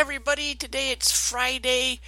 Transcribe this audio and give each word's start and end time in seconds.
everybody. 0.00 0.54
Today 0.54 0.92
it's 0.92 1.12
Friday. 1.12 2.00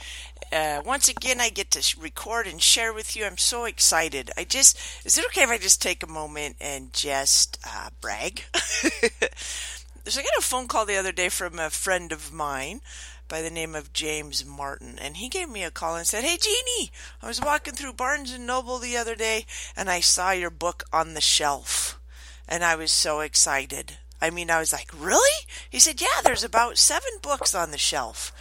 Uh, 0.51 0.81
once 0.83 1.11
again, 1.11 1.43
I 1.43 1.51
get 1.51 1.71
to 1.73 2.01
record 2.01 2.47
and 2.47 2.63
share 2.63 2.91
with 2.91 3.15
you. 3.15 3.27
I'm 3.27 3.37
so 3.37 3.67
excited. 3.67 4.31
I 4.35 4.45
just, 4.45 4.79
is 5.05 5.19
it 5.19 5.27
okay 5.27 5.43
if 5.43 5.51
I 5.51 5.59
just 5.59 5.83
take 5.83 6.03
a 6.03 6.07
moment 6.07 6.57
and 6.59 6.91
just 6.95 7.59
uh, 7.69 7.91
brag? 8.01 8.45
so 8.55 10.21
I 10.21 10.23
got 10.23 10.39
a 10.39 10.41
phone 10.41 10.69
call 10.69 10.87
the 10.87 10.97
other 10.97 11.13
day 11.13 11.29
from 11.29 11.59
a 11.59 11.69
friend 11.69 12.13
of 12.13 12.33
mine 12.33 12.81
by 13.29 13.43
the 13.43 13.51
name 13.51 13.75
of 13.75 13.93
James 13.93 14.43
Martin, 14.43 14.99
and 14.99 15.19
he 15.19 15.29
gave 15.29 15.51
me 15.51 15.63
a 15.63 15.71
call 15.71 15.95
and 15.95 16.07
said, 16.07 16.25
"Hey, 16.25 16.39
Jeannie, 16.41 16.91
I 17.21 17.27
was 17.27 17.43
walking 17.43 17.75
through 17.75 17.93
Barnes 17.93 18.33
and 18.33 18.47
Noble 18.47 18.79
the 18.79 18.97
other 18.97 19.15
day, 19.15 19.45
and 19.77 19.91
I 19.91 20.01
saw 20.01 20.31
your 20.31 20.51
book 20.51 20.85
on 20.95 21.13
the 21.13 21.21
shelf." 21.21 22.01
And 22.49 22.65
I 22.65 22.75
was 22.75 22.91
so 22.91 23.21
excited. 23.21 23.99
I 24.23 24.31
mean, 24.31 24.53
I 24.53 24.61
was 24.61 24.73
like, 24.73 24.89
really? 24.97 25.47
He 25.69 25.81
said, 25.81 26.01
yeah, 26.01 26.23
there's 26.23 26.45
about 26.45 26.79
seven 26.79 27.11
books 27.21 27.57
on 27.57 27.73
the 27.73 27.79
shelf. 27.79 28.33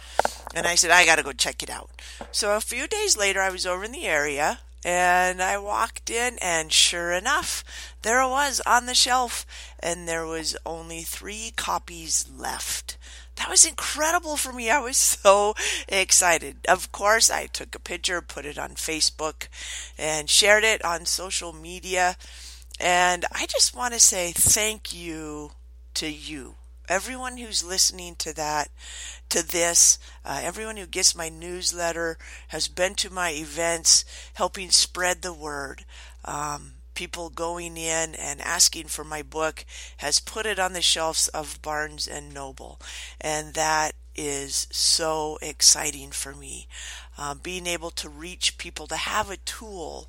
And 0.54 0.64
I 0.64 0.76
said, 0.76 0.92
I 0.92 1.04
got 1.04 1.16
to 1.16 1.24
go 1.24 1.32
check 1.32 1.60
it 1.60 1.68
out. 1.68 1.90
So 2.30 2.54
a 2.54 2.60
few 2.60 2.86
days 2.86 3.16
later, 3.16 3.40
I 3.40 3.50
was 3.50 3.66
over 3.66 3.82
in 3.82 3.90
the 3.90 4.06
area 4.06 4.60
and 4.84 5.42
I 5.42 5.58
walked 5.58 6.10
in, 6.10 6.38
and 6.40 6.72
sure 6.72 7.12
enough, 7.12 7.62
there 8.02 8.20
it 8.20 8.28
was 8.28 8.60
on 8.66 8.86
the 8.86 8.94
shelf, 8.94 9.46
and 9.78 10.08
there 10.08 10.26
was 10.26 10.56
only 10.66 11.02
three 11.02 11.52
copies 11.54 12.28
left. 12.36 12.96
That 13.36 13.48
was 13.48 13.64
incredible 13.64 14.36
for 14.36 14.52
me. 14.52 14.70
I 14.70 14.80
was 14.80 14.96
so 15.22 15.54
excited. 15.88 16.58
Of 16.68 16.92
course, 16.92 17.30
I 17.30 17.46
took 17.46 17.74
a 17.74 17.80
picture, 17.80 18.20
put 18.20 18.46
it 18.46 18.58
on 18.58 18.70
Facebook, 18.70 19.48
and 19.98 20.28
shared 20.28 20.64
it 20.64 20.84
on 20.84 21.06
social 21.06 21.52
media. 21.52 22.16
And 22.80 23.24
I 23.32 23.46
just 23.46 23.76
want 23.76 23.94
to 23.94 24.00
say 24.00 24.32
thank 24.32 24.92
you 24.92 25.52
to 25.94 26.08
you. 26.08 26.54
Everyone 26.88 27.36
who's 27.36 27.64
listening 27.64 28.16
to 28.16 28.34
that, 28.34 28.68
to 29.28 29.46
this, 29.46 29.98
uh, 30.24 30.40
everyone 30.42 30.76
who 30.76 30.86
gets 30.86 31.14
my 31.14 31.28
newsletter, 31.28 32.18
has 32.48 32.68
been 32.68 32.94
to 32.96 33.10
my 33.10 33.30
events, 33.30 34.04
helping 34.34 34.70
spread 34.70 35.22
the 35.22 35.32
word. 35.32 35.84
Um, 36.24 36.74
people 36.94 37.30
going 37.30 37.76
in 37.76 38.14
and 38.14 38.40
asking 38.40 38.88
for 38.88 39.04
my 39.04 39.22
book 39.22 39.64
has 39.98 40.20
put 40.20 40.44
it 40.44 40.58
on 40.58 40.72
the 40.72 40.82
shelves 40.82 41.28
of 41.28 41.62
Barnes 41.62 42.06
and 42.06 42.34
Noble, 42.34 42.80
and 43.20 43.54
that 43.54 43.92
is 44.14 44.66
so 44.70 45.38
exciting 45.40 46.10
for 46.10 46.34
me. 46.34 46.68
Um, 47.16 47.40
being 47.42 47.66
able 47.66 47.90
to 47.90 48.08
reach 48.08 48.58
people, 48.58 48.86
to 48.88 48.96
have 48.96 49.30
a 49.30 49.38
tool 49.38 50.08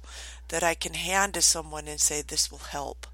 that 0.49 0.63
I 0.63 0.73
can 0.73 0.93
hand 0.93 1.33
to 1.35 1.41
someone 1.41 1.87
and 1.87 1.99
say, 1.99 2.21
This 2.21 2.51
will 2.51 2.59
help 2.59 3.07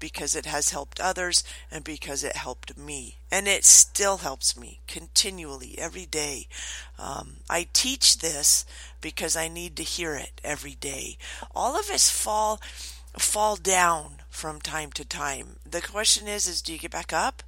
because 0.00 0.34
it 0.34 0.46
has 0.46 0.70
helped 0.70 0.98
others 0.98 1.44
and 1.70 1.84
because 1.84 2.24
it 2.24 2.34
helped 2.34 2.76
me. 2.76 3.18
And 3.30 3.46
it 3.46 3.64
still 3.64 4.18
helps 4.18 4.58
me 4.58 4.80
continually 4.88 5.76
every 5.78 6.06
day. 6.06 6.48
Um, 6.98 7.36
I 7.48 7.68
teach 7.72 8.18
this 8.18 8.64
because 9.00 9.36
I 9.36 9.46
need 9.46 9.76
to 9.76 9.82
hear 9.82 10.16
it 10.16 10.40
every 10.42 10.74
day. 10.74 11.18
All 11.54 11.78
of 11.78 11.90
us 11.90 12.10
fall 12.10 12.60
fall 13.18 13.56
down 13.56 14.22
from 14.30 14.60
time 14.60 14.90
to 14.92 15.04
time. 15.04 15.56
The 15.68 15.80
question 15.80 16.26
is 16.26 16.48
is 16.48 16.62
do 16.62 16.72
you 16.72 16.78
get 16.78 16.90
back 16.90 17.12
up? 17.12 17.42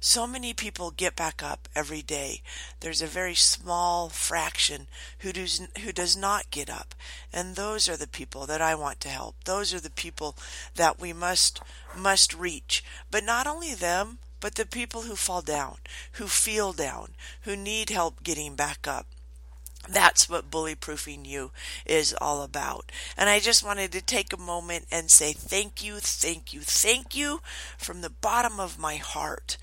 So 0.00 0.28
many 0.28 0.54
people 0.54 0.92
get 0.92 1.16
back 1.16 1.42
up 1.42 1.68
every 1.74 2.02
day. 2.02 2.42
There's 2.78 3.02
a 3.02 3.06
very 3.08 3.34
small 3.34 4.08
fraction 4.08 4.86
who 5.20 5.32
does, 5.32 5.60
who 5.82 5.90
does 5.92 6.16
not 6.16 6.52
get 6.52 6.70
up. 6.70 6.94
And 7.32 7.56
those 7.56 7.88
are 7.88 7.96
the 7.96 8.06
people 8.06 8.46
that 8.46 8.60
I 8.60 8.76
want 8.76 9.00
to 9.00 9.08
help. 9.08 9.34
Those 9.44 9.74
are 9.74 9.80
the 9.80 9.90
people 9.90 10.36
that 10.76 11.00
we 11.00 11.12
must, 11.12 11.60
must 11.96 12.32
reach. 12.32 12.84
But 13.10 13.24
not 13.24 13.48
only 13.48 13.74
them, 13.74 14.18
but 14.38 14.54
the 14.54 14.66
people 14.66 15.02
who 15.02 15.16
fall 15.16 15.42
down, 15.42 15.78
who 16.12 16.28
feel 16.28 16.72
down, 16.72 17.14
who 17.42 17.56
need 17.56 17.90
help 17.90 18.22
getting 18.22 18.54
back 18.54 18.86
up. 18.86 19.06
That's 19.88 20.28
what 20.28 20.50
bullyproofing 20.50 21.26
you 21.26 21.50
is 21.86 22.14
all 22.20 22.42
about. 22.42 22.92
And 23.16 23.28
I 23.28 23.40
just 23.40 23.64
wanted 23.64 23.90
to 23.92 24.02
take 24.02 24.32
a 24.32 24.36
moment 24.36 24.86
and 24.92 25.10
say 25.10 25.32
thank 25.32 25.82
you, 25.82 25.96
thank 25.96 26.52
you, 26.52 26.60
thank 26.60 27.16
you 27.16 27.40
from 27.78 28.00
the 28.00 28.10
bottom 28.10 28.60
of 28.60 28.78
my 28.78 28.96
heart 28.96 29.56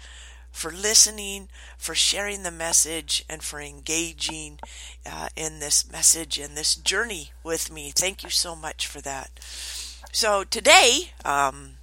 for 0.56 0.72
listening, 0.72 1.50
for 1.78 1.94
sharing 1.94 2.44
the 2.44 2.50
message, 2.50 3.26
and 3.30 3.44
for 3.44 3.60
engaging 3.60 4.58
uh, 5.06 5.28
in 5.36 5.60
this 5.60 5.92
message 5.92 6.40
and 6.40 6.56
this 6.56 6.76
journey 6.76 7.32
with 7.44 7.70
me. 7.70 7.92
Thank 7.94 8.24
you 8.24 8.30
so 8.30 8.56
much 8.56 8.88
for 8.88 9.02
that. 9.02 9.32
So, 10.14 10.46
today, 10.46 11.12
um, 11.26 11.74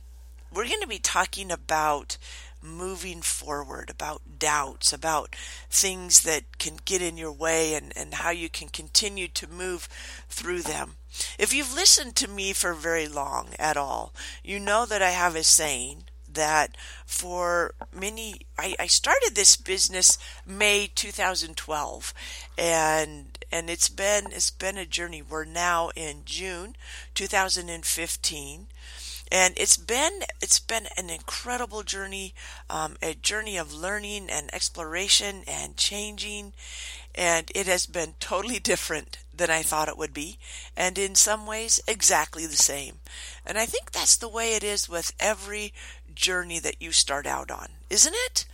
we're 0.50 0.66
going 0.66 0.80
to 0.80 0.86
be 0.86 0.98
talking 0.98 1.52
about 1.52 2.16
moving 2.62 3.20
forward, 3.20 3.90
about 3.90 4.22
doubts, 4.38 4.90
about 4.90 5.36
things 5.68 6.22
that 6.22 6.58
can 6.58 6.78
get 6.86 7.02
in 7.02 7.18
your 7.18 7.32
way, 7.32 7.74
and, 7.74 7.92
and 7.94 8.14
how 8.14 8.30
you 8.30 8.48
can 8.48 8.68
continue 8.68 9.28
to 9.28 9.46
move 9.46 9.86
through 10.30 10.62
them. 10.62 10.96
If 11.38 11.52
you've 11.52 11.74
listened 11.74 12.16
to 12.16 12.28
me 12.28 12.54
for 12.54 12.72
very 12.72 13.06
long 13.06 13.50
at 13.58 13.76
all, 13.76 14.14
you 14.42 14.58
know 14.58 14.86
that 14.86 15.02
I 15.02 15.10
have 15.10 15.36
a 15.36 15.42
saying 15.42 16.04
that 16.34 16.76
for 17.06 17.74
many 17.94 18.40
I, 18.58 18.74
I 18.78 18.86
started 18.86 19.32
this 19.34 19.56
business 19.56 20.18
May 20.46 20.90
2012 20.94 22.14
and 22.58 23.38
and 23.50 23.68
it's 23.70 23.88
been 23.88 24.26
it's 24.32 24.50
been 24.50 24.78
a 24.78 24.86
journey. 24.86 25.22
We're 25.22 25.44
now 25.44 25.90
in 25.94 26.22
June 26.24 26.76
2015 27.14 28.66
and 29.32 29.54
it's 29.56 29.78
been 29.78 30.20
it's 30.42 30.58
been 30.58 30.86
an 30.98 31.08
incredible 31.08 31.82
journey, 31.82 32.34
um, 32.68 32.96
a 33.02 33.14
journey 33.14 33.56
of 33.56 33.72
learning 33.72 34.28
and 34.28 34.54
exploration 34.54 35.42
and 35.48 35.74
changing, 35.74 36.52
and 37.14 37.50
it 37.54 37.66
has 37.66 37.86
been 37.86 38.12
totally 38.20 38.58
different 38.58 39.16
than 39.34 39.48
I 39.48 39.62
thought 39.62 39.88
it 39.88 39.96
would 39.96 40.12
be, 40.12 40.36
and 40.76 40.98
in 40.98 41.14
some 41.14 41.46
ways 41.46 41.80
exactly 41.88 42.44
the 42.44 42.56
same. 42.56 43.00
And 43.46 43.56
I 43.56 43.64
think 43.64 43.92
that's 43.92 44.16
the 44.16 44.28
way 44.28 44.52
it 44.52 44.62
is 44.62 44.86
with 44.86 45.14
every 45.18 45.72
journey 46.14 46.58
that 46.60 46.80
you 46.80 46.92
start 46.92 47.26
out 47.26 47.50
on, 47.50 47.68
isn't 47.90 48.14
it? 48.26 48.46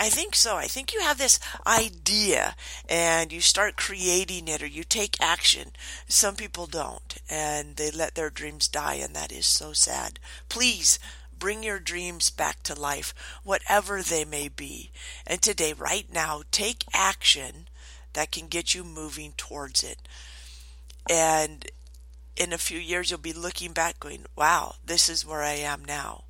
I 0.00 0.08
think 0.08 0.34
so. 0.34 0.56
I 0.56 0.64
think 0.64 0.94
you 0.94 1.00
have 1.02 1.18
this 1.18 1.38
idea 1.66 2.54
and 2.88 3.30
you 3.30 3.42
start 3.42 3.76
creating 3.76 4.48
it 4.48 4.62
or 4.62 4.66
you 4.66 4.82
take 4.82 5.20
action. 5.20 5.72
Some 6.08 6.36
people 6.36 6.66
don't 6.66 7.18
and 7.28 7.76
they 7.76 7.90
let 7.90 8.14
their 8.14 8.30
dreams 8.30 8.66
die 8.66 8.94
and 8.94 9.14
that 9.14 9.30
is 9.30 9.44
so 9.44 9.74
sad. 9.74 10.18
Please 10.48 10.98
bring 11.38 11.62
your 11.62 11.78
dreams 11.78 12.30
back 12.30 12.62
to 12.62 12.80
life, 12.80 13.12
whatever 13.44 14.00
they 14.00 14.24
may 14.24 14.48
be. 14.48 14.90
And 15.26 15.42
today, 15.42 15.74
right 15.74 16.06
now, 16.10 16.42
take 16.50 16.84
action 16.94 17.68
that 18.14 18.32
can 18.32 18.46
get 18.46 18.74
you 18.74 18.84
moving 18.84 19.34
towards 19.36 19.82
it. 19.84 19.98
And 21.10 21.70
in 22.36 22.54
a 22.54 22.58
few 22.58 22.78
years, 22.78 23.10
you'll 23.10 23.20
be 23.20 23.34
looking 23.34 23.72
back 23.72 24.00
going, 24.00 24.24
wow, 24.34 24.76
this 24.84 25.10
is 25.10 25.26
where 25.26 25.42
I 25.42 25.54
am 25.54 25.84
now 25.84 26.24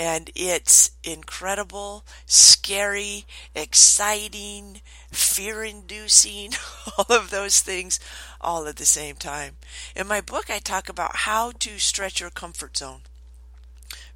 and 0.00 0.30
it's 0.34 0.92
incredible, 1.04 2.06
scary, 2.24 3.26
exciting, 3.54 4.80
fear 5.12 5.62
inducing, 5.62 6.52
all 6.96 7.14
of 7.14 7.28
those 7.28 7.60
things 7.60 8.00
all 8.40 8.66
at 8.66 8.76
the 8.76 8.86
same 8.86 9.16
time. 9.16 9.56
In 9.94 10.06
my 10.06 10.22
book, 10.22 10.48
I 10.48 10.58
talk 10.58 10.88
about 10.88 11.16
how 11.16 11.50
to 11.50 11.78
stretch 11.78 12.18
your 12.18 12.30
comfort 12.30 12.78
zone. 12.78 13.02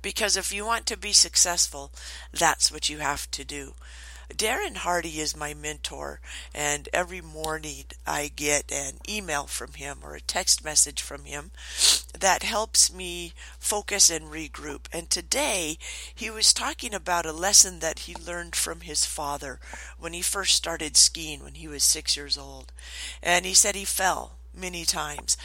Because 0.00 0.38
if 0.38 0.54
you 0.54 0.64
want 0.64 0.86
to 0.86 0.96
be 0.96 1.12
successful, 1.12 1.92
that's 2.32 2.72
what 2.72 2.88
you 2.88 2.98
have 3.00 3.30
to 3.32 3.44
do. 3.44 3.74
Darren 4.30 4.76
Hardy 4.76 5.20
is 5.20 5.36
my 5.36 5.52
mentor, 5.52 6.20
and 6.54 6.88
every 6.94 7.20
morning 7.20 7.84
I 8.06 8.30
get 8.34 8.72
an 8.72 8.94
email 9.06 9.44
from 9.44 9.74
him 9.74 9.98
or 10.02 10.14
a 10.14 10.20
text 10.22 10.64
message 10.64 11.02
from 11.02 11.26
him 11.26 11.50
that 12.24 12.42
helps 12.42 12.90
me 12.90 13.34
focus 13.58 14.08
and 14.08 14.32
regroup. 14.32 14.86
And 14.94 15.10
today 15.10 15.76
he 16.14 16.30
was 16.30 16.54
talking 16.54 16.94
about 16.94 17.26
a 17.26 17.32
lesson 17.32 17.80
that 17.80 17.98
he 18.00 18.14
learned 18.14 18.56
from 18.56 18.80
his 18.80 19.04
father 19.04 19.60
when 19.98 20.14
he 20.14 20.22
first 20.22 20.56
started 20.56 20.96
skiing 20.96 21.44
when 21.44 21.56
he 21.56 21.68
was 21.68 21.84
six 21.84 22.16
years 22.16 22.38
old. 22.38 22.72
And 23.22 23.44
he 23.44 23.52
said 23.52 23.74
he 23.74 23.84
fell 23.84 24.38
many 24.56 24.86
times. 24.86 25.36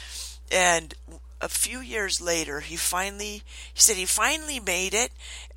And 0.50 0.94
a 1.38 1.50
few 1.50 1.80
years 1.80 2.18
later, 2.18 2.60
he 2.60 2.76
finally, 2.76 3.42
he 3.74 3.80
said 3.80 3.96
he 3.96 4.06
finally 4.06 4.58
made 4.58 4.94
it 4.94 5.12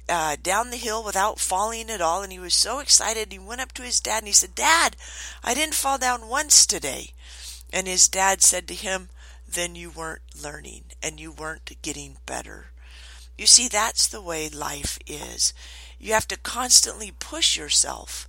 uh, 0.09 0.35
down 0.43 0.71
the 0.71 0.75
hill 0.75 1.05
without 1.05 1.39
falling 1.39 1.89
at 1.89 2.01
all, 2.01 2.21
and 2.21 2.33
he 2.33 2.39
was 2.39 2.53
so 2.53 2.79
excited. 2.79 3.31
He 3.31 3.39
went 3.39 3.61
up 3.61 3.71
to 3.75 3.83
his 3.83 4.01
dad 4.01 4.19
and 4.19 4.27
he 4.27 4.33
said, 4.33 4.55
Dad, 4.55 4.97
I 5.41 5.53
didn't 5.53 5.75
fall 5.75 5.97
down 5.97 6.27
once 6.27 6.65
today. 6.65 7.11
And 7.71 7.87
his 7.87 8.09
dad 8.09 8.41
said 8.41 8.67
to 8.67 8.73
him, 8.73 9.07
Then 9.47 9.75
you 9.75 9.89
weren't 9.89 10.21
learning 10.43 10.83
and 11.03 11.19
you 11.19 11.31
weren't 11.31 11.81
getting 11.81 12.17
better. 12.25 12.67
You 13.37 13.45
see, 13.45 13.67
that's 13.67 14.07
the 14.07 14.21
way 14.21 14.47
life 14.49 14.97
is. 15.05 15.53
You 15.99 16.13
have 16.13 16.27
to 16.29 16.37
constantly 16.37 17.11
push 17.17 17.57
yourself 17.57 18.27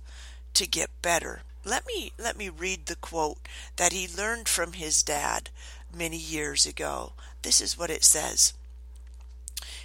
to 0.55 0.67
get 0.67 0.89
better. 1.01 1.41
Let 1.63 1.85
me 1.87 2.11
let 2.17 2.37
me 2.37 2.49
read 2.49 2.85
the 2.85 2.95
quote 2.95 3.39
that 3.77 3.93
he 3.93 4.07
learned 4.07 4.47
from 4.47 4.73
his 4.73 5.03
dad 5.03 5.49
many 5.93 6.17
years 6.17 6.65
ago. 6.65 7.13
This 7.41 7.61
is 7.61 7.77
what 7.77 7.89
it 7.89 8.03
says. 8.03 8.53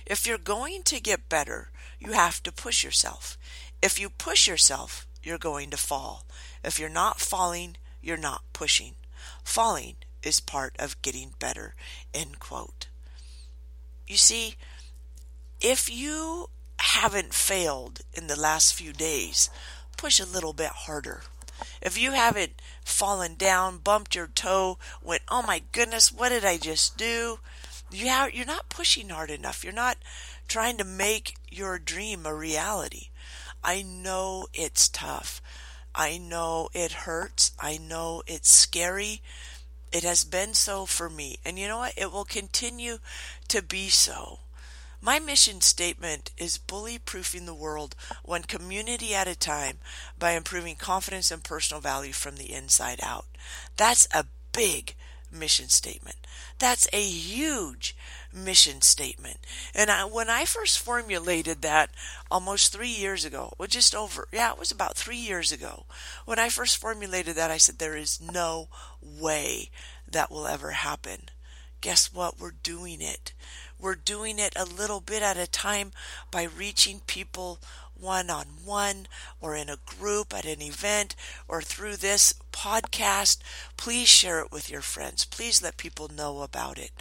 If 0.06 0.26
you're 0.26 0.38
going 0.38 0.82
to 0.84 1.00
get 1.00 1.28
better, 1.28 1.70
you 1.98 2.12
have 2.12 2.42
to 2.42 2.52
push 2.52 2.82
yourself. 2.82 3.38
If 3.82 4.00
you 4.00 4.10
push 4.10 4.48
yourself, 4.48 5.06
you're 5.22 5.38
going 5.38 5.70
to 5.70 5.76
fall. 5.76 6.24
If 6.64 6.78
you're 6.78 6.88
not 6.88 7.20
falling, 7.20 7.76
you're 8.02 8.16
not 8.16 8.42
pushing. 8.52 8.94
Falling 9.44 9.96
is 10.22 10.40
part 10.40 10.74
of 10.78 11.00
getting 11.02 11.34
better. 11.38 11.74
End 12.14 12.38
quote. 12.38 12.88
You 14.06 14.16
see, 14.16 14.56
if 15.60 15.90
you 15.90 16.50
haven't 16.78 17.34
failed 17.34 18.00
in 18.14 18.26
the 18.26 18.40
last 18.40 18.74
few 18.74 18.92
days, 18.92 19.50
push 19.96 20.18
a 20.18 20.26
little 20.26 20.52
bit 20.52 20.70
harder. 20.70 21.22
If 21.82 22.00
you 22.00 22.12
haven't 22.12 22.60
fallen 22.84 23.34
down, 23.34 23.78
bumped 23.78 24.14
your 24.14 24.26
toe, 24.26 24.78
went, 25.02 25.22
oh 25.28 25.42
my 25.42 25.62
goodness, 25.72 26.10
what 26.12 26.30
did 26.30 26.44
I 26.44 26.56
just 26.56 26.96
do? 26.96 27.38
You 27.90 28.08
have, 28.08 28.32
you're 28.32 28.46
not 28.46 28.68
pushing 28.68 29.10
hard 29.10 29.30
enough. 29.30 29.62
You're 29.64 29.72
not 29.72 29.98
trying 30.48 30.76
to 30.78 30.84
make 30.84 31.36
your 31.50 31.78
dream 31.78 32.24
a 32.24 32.34
reality. 32.34 33.08
I 33.62 33.82
know 33.82 34.46
it's 34.54 34.88
tough. 34.88 35.42
I 35.94 36.18
know 36.18 36.68
it 36.72 36.92
hurts. 36.92 37.52
I 37.58 37.78
know 37.78 38.22
it's 38.26 38.50
scary. 38.50 39.22
It 39.92 40.04
has 40.04 40.24
been 40.24 40.54
so 40.54 40.86
for 40.86 41.10
me. 41.10 41.38
And 41.44 41.58
you 41.58 41.68
know 41.68 41.78
what? 41.78 41.94
It 41.96 42.12
will 42.12 42.24
continue 42.24 42.98
to 43.48 43.62
be 43.62 43.88
so. 43.88 44.40
My 45.02 45.18
mission 45.18 45.62
statement 45.62 46.30
is 46.36 46.58
bully 46.58 46.98
proofing 46.98 47.46
the 47.46 47.54
world 47.54 47.96
one 48.22 48.42
community 48.42 49.14
at 49.14 49.26
a 49.26 49.34
time 49.34 49.78
by 50.18 50.32
improving 50.32 50.76
confidence 50.76 51.30
and 51.30 51.42
personal 51.42 51.80
value 51.80 52.12
from 52.12 52.36
the 52.36 52.52
inside 52.52 53.00
out. 53.02 53.24
That's 53.76 54.06
a 54.12 54.26
big 54.52 54.94
mission 55.32 55.68
statement. 55.68 56.16
That's 56.58 56.86
a 56.92 57.02
huge 57.02 57.96
mission 58.32 58.80
statement. 58.80 59.38
And 59.74 59.90
I, 59.90 60.04
when 60.04 60.30
I 60.30 60.44
first 60.44 60.78
formulated 60.78 61.62
that 61.62 61.90
almost 62.30 62.72
three 62.72 62.88
years 62.90 63.24
ago, 63.24 63.52
well, 63.58 63.68
just 63.68 63.94
over, 63.94 64.28
yeah, 64.32 64.52
it 64.52 64.58
was 64.58 64.70
about 64.70 64.96
three 64.96 65.16
years 65.16 65.52
ago. 65.52 65.84
When 66.24 66.38
I 66.38 66.48
first 66.48 66.76
formulated 66.78 67.36
that, 67.36 67.50
I 67.50 67.56
said, 67.56 67.78
there 67.78 67.96
is 67.96 68.20
no 68.20 68.68
way 69.02 69.70
that 70.10 70.30
will 70.30 70.46
ever 70.46 70.70
happen. 70.72 71.28
Guess 71.80 72.12
what? 72.12 72.38
We're 72.38 72.54
doing 72.62 73.00
it. 73.00 73.32
We're 73.78 73.94
doing 73.94 74.38
it 74.38 74.52
a 74.56 74.64
little 74.64 75.00
bit 75.00 75.22
at 75.22 75.38
a 75.38 75.46
time 75.46 75.92
by 76.30 76.42
reaching 76.42 77.00
people 77.06 77.58
one 77.98 78.30
on 78.30 78.46
one 78.64 79.06
or 79.40 79.54
in 79.54 79.68
a 79.68 79.78
group 79.86 80.34
at 80.34 80.44
an 80.44 80.60
event 80.62 81.14
or 81.48 81.62
through 81.62 81.96
this 81.96 82.34
podcast. 82.52 83.38
Please 83.76 84.08
share 84.08 84.40
it 84.40 84.52
with 84.52 84.70
your 84.70 84.80
friends. 84.82 85.24
Please 85.24 85.62
let 85.62 85.76
people 85.76 86.08
know 86.08 86.42
about 86.42 86.78
it 86.78 86.92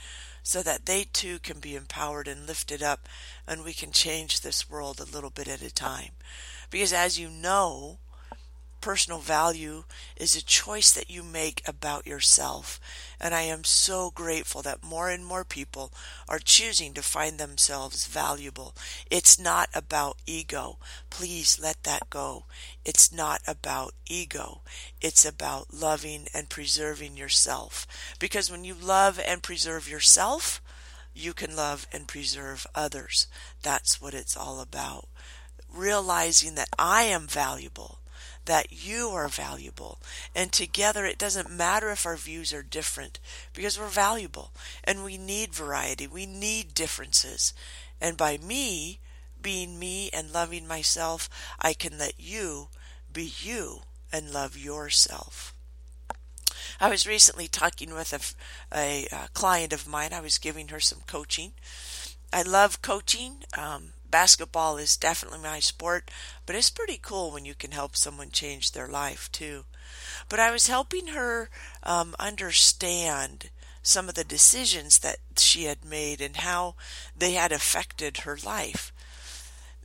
so 0.49 0.63
that 0.63 0.87
they 0.87 1.03
too 1.03 1.37
can 1.37 1.59
be 1.59 1.75
empowered 1.75 2.27
and 2.27 2.47
lifted 2.47 2.81
up 2.81 3.07
and 3.47 3.63
we 3.63 3.71
can 3.71 3.91
change 3.91 4.41
this 4.41 4.67
world 4.67 4.99
a 4.99 5.03
little 5.03 5.29
bit 5.29 5.47
at 5.47 5.61
a 5.61 5.71
time. 5.71 6.09
Because 6.71 6.91
as 6.91 7.19
you 7.19 7.29
know, 7.29 7.99
personal 8.81 9.19
value 9.19 9.83
is 10.15 10.35
a 10.35 10.43
choice 10.43 10.91
that 10.91 11.09
you 11.09 11.23
make 11.23 11.61
about 11.67 12.07
yourself. 12.07 12.79
And 13.19 13.33
I 13.33 13.41
am 13.41 13.63
so 13.63 14.11
grateful 14.11 14.61
that 14.61 14.83
more 14.83 15.09
and 15.09 15.25
more 15.25 15.43
people 15.43 15.91
are 16.27 16.39
choosing 16.39 16.93
to 16.93 17.01
find 17.01 17.37
themselves 17.37 18.07
valuable. 18.07 18.75
It's 19.09 19.39
not 19.39 19.69
about 19.73 20.17
ego. 20.25 20.77
Please 21.09 21.59
let 21.61 21.83
that 21.83 22.09
go. 22.09 22.45
It's 22.85 23.11
not 23.11 23.41
about 23.47 23.93
ego. 24.07 24.61
It's 25.01 25.25
about 25.25 25.73
loving 25.73 26.27
and 26.33 26.49
preserving 26.49 27.17
yourself. 27.17 27.85
Because 28.19 28.51
when 28.51 28.63
you 28.63 28.73
love 28.73 29.19
and 29.25 29.43
preserve 29.43 29.89
yourself, 29.89 30.61
you 31.13 31.33
can 31.33 31.55
love 31.55 31.87
and 31.91 32.07
preserve 32.07 32.65
others. 32.73 33.27
That's 33.61 34.01
what 34.01 34.13
it's 34.13 34.37
all 34.37 34.59
about. 34.61 35.07
Realizing 35.71 36.55
that 36.55 36.69
I 36.77 37.03
am 37.03 37.27
valuable 37.27 37.99
that 38.45 38.71
you 38.71 39.09
are 39.09 39.27
valuable. 39.27 39.99
And 40.35 40.51
together, 40.51 41.05
it 41.05 41.17
doesn't 41.17 41.51
matter 41.51 41.89
if 41.91 42.05
our 42.05 42.15
views 42.15 42.53
are 42.53 42.63
different 42.63 43.19
because 43.53 43.79
we're 43.79 43.87
valuable 43.87 44.51
and 44.83 45.03
we 45.03 45.17
need 45.17 45.53
variety. 45.53 46.07
We 46.07 46.25
need 46.25 46.73
differences. 46.73 47.53
And 48.01 48.17
by 48.17 48.37
me 48.37 48.99
being 49.41 49.79
me 49.79 50.09
and 50.11 50.33
loving 50.33 50.67
myself, 50.67 51.29
I 51.59 51.73
can 51.73 51.97
let 51.97 52.13
you 52.17 52.69
be 53.11 53.31
you 53.39 53.81
and 54.11 54.31
love 54.31 54.57
yourself. 54.57 55.53
I 56.79 56.89
was 56.89 57.07
recently 57.07 57.47
talking 57.47 57.93
with 57.93 58.13
a, 58.13 58.77
a, 58.77 59.07
a, 59.11 59.29
client 59.33 59.73
of 59.73 59.87
mine. 59.87 60.13
I 60.13 60.21
was 60.21 60.37
giving 60.37 60.69
her 60.69 60.79
some 60.79 60.99
coaching. 61.07 61.53
I 62.31 62.41
love 62.41 62.81
coaching. 62.81 63.43
Um, 63.57 63.93
basketball 64.11 64.77
is 64.77 64.97
definitely 64.97 65.39
my 65.39 65.59
sport, 65.59 66.11
but 66.45 66.55
it's 66.55 66.69
pretty 66.69 66.99
cool 67.01 67.31
when 67.31 67.45
you 67.45 67.53
can 67.53 67.71
help 67.71 67.95
someone 67.95 68.31
change 68.31 68.71
their 68.71 68.87
life 68.87 69.31
too. 69.31 69.65
But 70.27 70.39
I 70.39 70.51
was 70.51 70.67
helping 70.67 71.07
her 71.07 71.49
um, 71.83 72.15
understand 72.19 73.49
some 73.81 74.09
of 74.09 74.15
the 74.15 74.23
decisions 74.23 74.99
that 74.99 75.17
she 75.37 75.63
had 75.63 75.85
made 75.85 76.21
and 76.21 76.37
how 76.37 76.75
they 77.17 77.33
had 77.33 77.51
affected 77.51 78.17
her 78.17 78.37
life. 78.43 78.93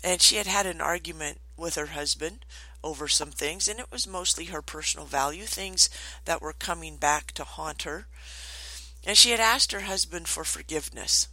And 0.03 0.21
she 0.21 0.37
had 0.37 0.47
had 0.47 0.67
an 0.67 0.81
argument 0.81 1.41
with 1.57 1.77
her 1.77 1.87
husband 1.87 2.45
over 2.83 3.09
some 3.09 3.31
things, 3.31 3.67
and 3.67 3.81
it 3.81 3.91
was 3.91 4.07
mostly 4.07 4.47
her 4.47 4.61
personal 4.61 5.07
value, 5.07 5.45
things 5.45 5.89
that 6.27 6.43
were 6.43 6.53
coming 6.53 6.97
back 6.97 7.33
to 7.33 7.45
haunt 7.45 7.83
her. 7.83 8.07
And 9.07 9.17
she 9.17 9.31
had 9.31 9.41
asked 9.41 9.73
her 9.73 9.81
husband 9.81 10.29
for 10.29 10.45
forgiveness. 10.45 11.29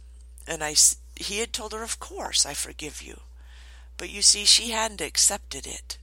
And 0.46 0.64
I, 0.64 0.74
he 1.22 1.38
had 1.38 1.52
told 1.52 1.72
her, 1.72 1.82
Of 1.82 1.98
course, 1.98 2.44
I 2.44 2.54
forgive 2.54 3.02
you. 3.02 3.20
But 3.96 4.10
you 4.10 4.22
see, 4.22 4.44
she 4.44 4.70
hadn't 4.70 5.00
accepted 5.00 5.66
it. 5.66 5.98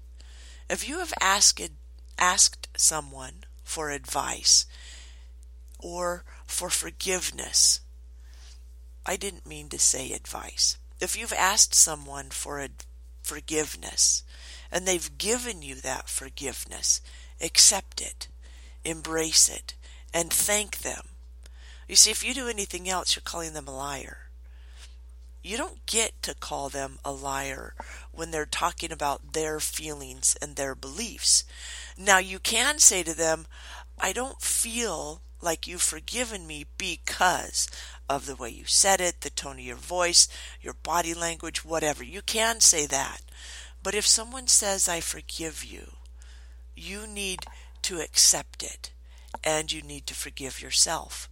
If 0.69 0.88
you 0.88 1.00
have 1.00 1.13
asked, 1.19 1.62
asked 2.18 2.68
someone 2.77 3.44
for 3.63 3.89
advice 3.89 4.66
or 5.80 6.24
for 6.45 6.69
forgiveness, 6.69 7.81
I 9.06 9.16
didn't 9.16 9.48
mean 9.48 9.69
to 9.69 9.80
say 9.80 10.12
advice. 10.12 10.77
If 11.00 11.18
you've 11.18 11.33
asked 11.33 11.74
someone 11.74 12.30
for 12.30 12.60
a 12.60 12.69
forgiveness 13.24 14.24
and 14.71 14.86
they've 14.86 15.18
given 15.18 15.62
you 15.62 15.75
that 15.75 16.10
forgiveness, 16.10 17.01
accept 17.42 18.01
it, 18.01 18.27
embrace 18.86 19.50
it, 19.50 19.74
and 20.13 20.31
thank 20.31 20.80
them. 20.80 21.10
You 21.88 21.95
see, 21.95 22.12
if 22.12 22.24
you 22.24 22.33
do 22.33 22.48
anything 22.48 22.88
else, 22.88 23.16
you're 23.16 23.24
calling 23.24 23.54
them 23.54 23.68
a 23.68 23.75
liar 23.75 24.29
you 25.42 25.58
don't 25.58 25.86
get 25.86 26.22
to 26.24 26.36
call 26.36 26.69
them 26.69 27.00
a 27.04 27.12
liar 27.12 27.74
when 28.12 28.31
they're 28.31 28.46
talking 28.46 28.92
about 28.92 29.34
their 29.34 29.60
feelings 29.60 30.38
and 30.42 30.56
their 30.56 30.76
beliefs. 30.76 31.44
Now, 31.98 32.18
you 32.18 32.40
can 32.40 32.80
say 32.80 33.04
to 33.04 33.16
them, 33.16 33.46
I 33.98 34.14
don't 34.14 34.42
feel 34.42 35.22
like 35.42 35.68
you've 35.68 35.81
forgiven 35.81 36.46
me 36.46 36.66
because 36.78 37.68
of 38.10 38.26
the 38.26 38.36
way 38.36 38.50
you 38.50 38.66
said 38.66 39.00
it, 39.00 39.22
the 39.22 39.30
tone 39.30 39.60
of 39.60 39.66
your 39.66 39.76
voice, 39.76 40.28
your 40.62 40.74
body 40.74 41.14
language, 41.14 41.64
whatever. 41.64 42.04
You 42.04 42.22
can 42.22 42.60
say 42.60 42.86
that. 42.88 43.22
But 43.81 43.96
if 43.96 44.06
someone 44.06 44.48
says, 44.48 44.90
I 44.90 45.00
forgive 45.00 45.64
you, 45.64 45.94
you 46.76 47.08
need 47.08 47.46
to 47.84 48.02
accept 48.02 48.64
it 48.64 48.92
and 49.44 49.72
you 49.72 49.81
need 49.81 50.06
to 50.08 50.14
forgive 50.14 50.62
yourself. 50.62 51.30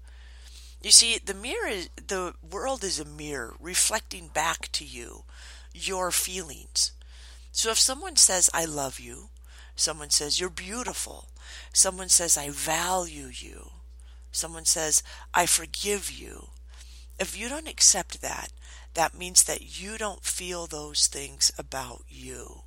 You 0.87 0.91
see, 0.91 1.17
the 1.17 1.33
mirror, 1.33 1.67
is, 1.67 1.89
the 2.07 2.33
world 2.49 2.81
is 2.81 2.97
a 2.97 3.03
mirror 3.03 3.55
reflecting 3.59 4.29
back 4.29 4.71
to 4.71 4.85
you 4.85 5.25
your 5.73 6.11
feelings. 6.11 6.93
So 7.51 7.71
if 7.71 7.77
someone 7.77 8.15
says, 8.15 8.49
I 8.53 8.63
love 8.63 8.97
you, 8.97 9.27
someone 9.75 10.11
says, 10.11 10.39
you're 10.39 10.49
beautiful, 10.49 11.27
someone 11.73 12.07
says, 12.07 12.37
I 12.37 12.51
value 12.51 13.27
you, 13.33 13.71
someone 14.31 14.63
says, 14.63 15.03
I 15.33 15.45
forgive 15.45 16.09
you, 16.09 16.51
if 17.19 17.37
you 17.37 17.49
don't 17.49 17.67
accept 17.67 18.21
that, 18.21 18.53
that 18.93 19.13
means 19.13 19.43
that 19.43 19.81
you 19.81 19.97
don't 19.97 20.23
feel 20.23 20.67
those 20.67 21.07
things 21.07 21.51
about 21.57 22.03
you. 22.07 22.61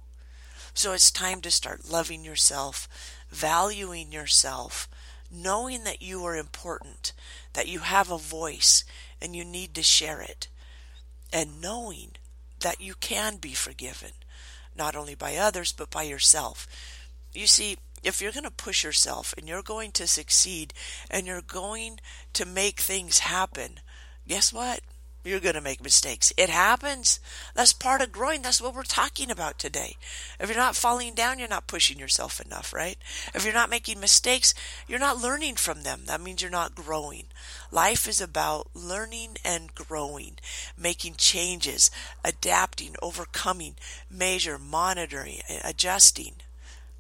So 0.74 0.92
it's 0.92 1.10
time 1.10 1.40
to 1.40 1.50
start 1.50 1.90
loving 1.90 2.22
yourself, 2.22 2.86
valuing 3.30 4.12
yourself, 4.12 4.90
knowing 5.30 5.84
that 5.84 6.02
you 6.02 6.22
are 6.26 6.36
important, 6.36 7.14
that 7.52 7.68
you 7.68 7.80
have 7.80 8.10
a 8.10 8.18
voice 8.18 8.84
and 9.20 9.34
you 9.34 9.44
need 9.44 9.74
to 9.74 9.82
share 9.82 10.20
it, 10.20 10.48
and 11.32 11.60
knowing 11.60 12.12
that 12.60 12.80
you 12.80 12.94
can 13.00 13.36
be 13.36 13.52
forgiven, 13.52 14.12
not 14.76 14.96
only 14.96 15.14
by 15.14 15.36
others, 15.36 15.72
but 15.72 15.90
by 15.90 16.02
yourself. 16.02 16.66
You 17.32 17.46
see, 17.46 17.76
if 18.02 18.20
you're 18.20 18.32
going 18.32 18.44
to 18.44 18.50
push 18.50 18.82
yourself 18.82 19.34
and 19.36 19.46
you're 19.46 19.62
going 19.62 19.92
to 19.92 20.06
succeed 20.06 20.72
and 21.10 21.26
you're 21.26 21.42
going 21.42 22.00
to 22.32 22.46
make 22.46 22.80
things 22.80 23.20
happen, 23.20 23.80
guess 24.26 24.52
what? 24.52 24.80
You're 25.22 25.40
going 25.40 25.54
to 25.54 25.60
make 25.60 25.82
mistakes. 25.82 26.32
It 26.38 26.48
happens. 26.48 27.20
That's 27.54 27.74
part 27.74 28.00
of 28.00 28.10
growing. 28.10 28.40
That's 28.42 28.60
what 28.60 28.74
we're 28.74 28.84
talking 28.84 29.30
about 29.30 29.58
today. 29.58 29.96
If 30.38 30.48
you're 30.48 30.56
not 30.56 30.76
falling 30.76 31.14
down, 31.14 31.38
you're 31.38 31.46
not 31.46 31.66
pushing 31.66 31.98
yourself 31.98 32.40
enough, 32.40 32.72
right? 32.72 32.96
If 33.34 33.44
you're 33.44 33.52
not 33.52 33.68
making 33.68 34.00
mistakes, 34.00 34.54
you're 34.88 34.98
not 34.98 35.20
learning 35.20 35.56
from 35.56 35.82
them. 35.82 36.02
That 36.06 36.22
means 36.22 36.40
you're 36.40 36.50
not 36.50 36.74
growing. 36.74 37.24
Life 37.70 38.08
is 38.08 38.20
about 38.20 38.68
learning 38.74 39.36
and 39.44 39.74
growing, 39.74 40.36
making 40.76 41.14
changes, 41.16 41.90
adapting, 42.24 42.94
overcoming, 43.02 43.74
measure, 44.10 44.58
monitoring, 44.58 45.40
adjusting. 45.62 46.34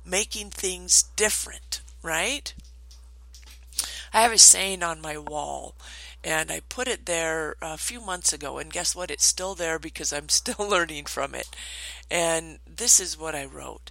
making 0.04 0.50
things 0.50 1.04
different, 1.16 1.80
right? 2.02 2.52
I 4.12 4.22
have 4.22 4.32
a 4.32 4.38
saying 4.38 4.82
on 4.82 5.00
my 5.00 5.16
wall, 5.16 5.74
and 6.22 6.50
I 6.50 6.60
put 6.68 6.88
it 6.88 7.06
there 7.06 7.56
a 7.62 7.78
few 7.78 8.00
months 8.00 8.32
ago, 8.32 8.58
and 8.58 8.72
guess 8.72 8.94
what? 8.94 9.10
It's 9.10 9.24
still 9.24 9.54
there 9.54 9.78
because 9.78 10.12
I'm 10.12 10.28
still 10.40 10.68
learning 10.68 11.06
from 11.06 11.34
it. 11.34 11.48
And 12.10 12.58
this 12.66 13.00
is 13.00 13.18
what 13.18 13.34
I 13.34 13.44
wrote 13.44 13.90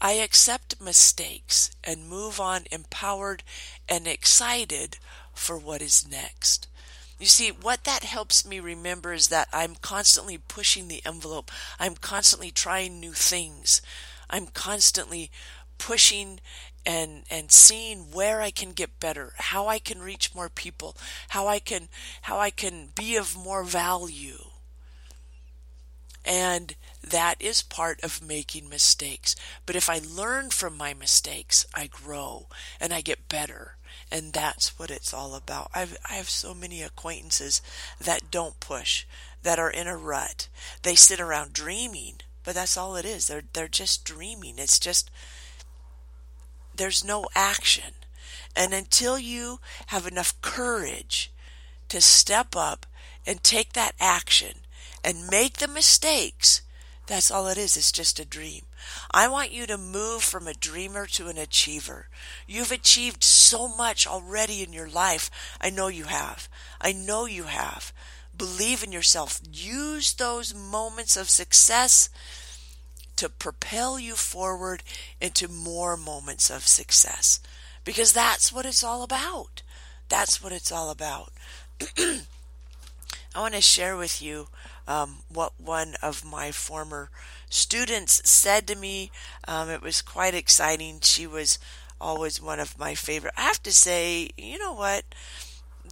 I 0.00 0.12
accept 0.12 0.82
mistakes 0.82 1.70
and 1.82 2.08
move 2.08 2.38
on 2.38 2.64
empowered 2.70 3.42
and 3.88 4.06
excited 4.06 4.98
for 5.32 5.56
what 5.56 5.80
is 5.80 6.06
next. 6.06 6.68
You 7.18 7.26
see, 7.26 7.50
what 7.50 7.84
that 7.84 8.02
helps 8.02 8.46
me 8.46 8.60
remember 8.60 9.12
is 9.12 9.28
that 9.28 9.48
I'm 9.52 9.76
constantly 9.76 10.36
pushing 10.36 10.88
the 10.88 11.00
envelope. 11.06 11.50
I'm 11.78 11.94
constantly 11.94 12.50
trying 12.50 13.00
new 13.00 13.12
things. 13.12 13.80
I'm 14.28 14.48
constantly 14.48 15.30
pushing 15.78 16.40
and 16.86 17.24
and 17.30 17.50
seeing 17.50 18.12
where 18.12 18.40
I 18.40 18.50
can 18.50 18.72
get 18.72 19.00
better, 19.00 19.32
how 19.36 19.66
I 19.66 19.78
can 19.78 20.00
reach 20.00 20.34
more 20.34 20.48
people, 20.48 20.96
how 21.28 21.46
I 21.46 21.58
can 21.58 21.88
how 22.22 22.38
I 22.38 22.50
can 22.50 22.90
be 22.94 23.16
of 23.16 23.36
more 23.36 23.64
value. 23.64 24.50
And 26.24 26.74
that 27.02 27.36
is 27.38 27.62
part 27.62 28.02
of 28.02 28.26
making 28.26 28.68
mistakes. 28.68 29.36
But 29.66 29.76
if 29.76 29.90
I 29.90 30.00
learn 30.02 30.50
from 30.50 30.76
my 30.76 30.94
mistakes, 30.94 31.66
I 31.74 31.86
grow 31.86 32.46
and 32.80 32.94
I 32.94 33.02
get 33.02 33.28
better. 33.28 33.76
And 34.10 34.32
that's 34.32 34.78
what 34.78 34.90
it's 34.90 35.12
all 35.12 35.34
about. 35.34 35.70
I've, 35.74 35.98
I 36.08 36.14
have 36.14 36.30
so 36.30 36.54
many 36.54 36.82
acquaintances 36.82 37.60
that 38.00 38.30
don't 38.30 38.58
push, 38.58 39.04
that 39.42 39.58
are 39.58 39.70
in 39.70 39.86
a 39.86 39.96
rut. 39.96 40.48
They 40.82 40.94
sit 40.94 41.20
around 41.20 41.52
dreaming, 41.52 42.14
but 42.42 42.54
that's 42.54 42.76
all 42.76 42.96
it 42.96 43.04
is. 43.04 43.26
They're, 43.26 43.44
they're 43.52 43.68
just 43.68 44.04
dreaming. 44.04 44.54
It's 44.56 44.78
just, 44.78 45.10
there's 46.76 47.04
no 47.04 47.26
action. 47.34 47.94
And 48.56 48.72
until 48.72 49.18
you 49.18 49.60
have 49.88 50.06
enough 50.06 50.40
courage 50.40 51.32
to 51.88 52.00
step 52.00 52.54
up 52.56 52.86
and 53.26 53.42
take 53.42 53.72
that 53.72 53.94
action 54.00 54.58
and 55.02 55.26
make 55.26 55.58
the 55.58 55.68
mistakes, 55.68 56.62
that's 57.06 57.30
all 57.30 57.48
it 57.48 57.58
is. 57.58 57.76
It's 57.76 57.92
just 57.92 58.18
a 58.20 58.24
dream. 58.24 58.62
I 59.10 59.28
want 59.28 59.50
you 59.50 59.66
to 59.66 59.78
move 59.78 60.22
from 60.22 60.46
a 60.46 60.54
dreamer 60.54 61.06
to 61.06 61.28
an 61.28 61.38
achiever. 61.38 62.08
You've 62.46 62.72
achieved 62.72 63.22
so 63.24 63.68
much 63.68 64.06
already 64.06 64.62
in 64.62 64.72
your 64.72 64.88
life. 64.88 65.30
I 65.60 65.70
know 65.70 65.88
you 65.88 66.04
have. 66.04 66.48
I 66.80 66.92
know 66.92 67.26
you 67.26 67.44
have. 67.44 67.92
Believe 68.36 68.82
in 68.82 68.92
yourself. 68.92 69.40
Use 69.50 70.14
those 70.14 70.54
moments 70.54 71.16
of 71.16 71.30
success 71.30 72.08
to 73.16 73.28
propel 73.28 73.98
you 73.98 74.14
forward 74.14 74.82
into 75.20 75.48
more 75.48 75.96
moments 75.96 76.50
of 76.50 76.66
success. 76.66 77.40
Because 77.84 78.12
that's 78.12 78.52
what 78.52 78.66
it's 78.66 78.82
all 78.82 79.02
about. 79.02 79.62
That's 80.08 80.42
what 80.42 80.52
it's 80.52 80.72
all 80.72 80.90
about. 80.90 81.32
I 81.98 83.40
want 83.40 83.54
to 83.54 83.60
share 83.60 83.96
with 83.96 84.22
you 84.22 84.48
um, 84.86 85.18
what 85.28 85.52
one 85.58 85.94
of 86.02 86.24
my 86.24 86.52
former 86.52 87.10
students 87.50 88.28
said 88.28 88.66
to 88.68 88.76
me. 88.76 89.10
Um, 89.48 89.70
it 89.70 89.82
was 89.82 90.02
quite 90.02 90.34
exciting. 90.34 90.98
She 91.02 91.26
was 91.26 91.58
always 92.00 92.40
one 92.40 92.60
of 92.60 92.78
my 92.78 92.94
favorite. 92.94 93.34
I 93.36 93.42
have 93.42 93.62
to 93.64 93.72
say, 93.72 94.30
you 94.36 94.58
know 94.58 94.72
what? 94.72 95.04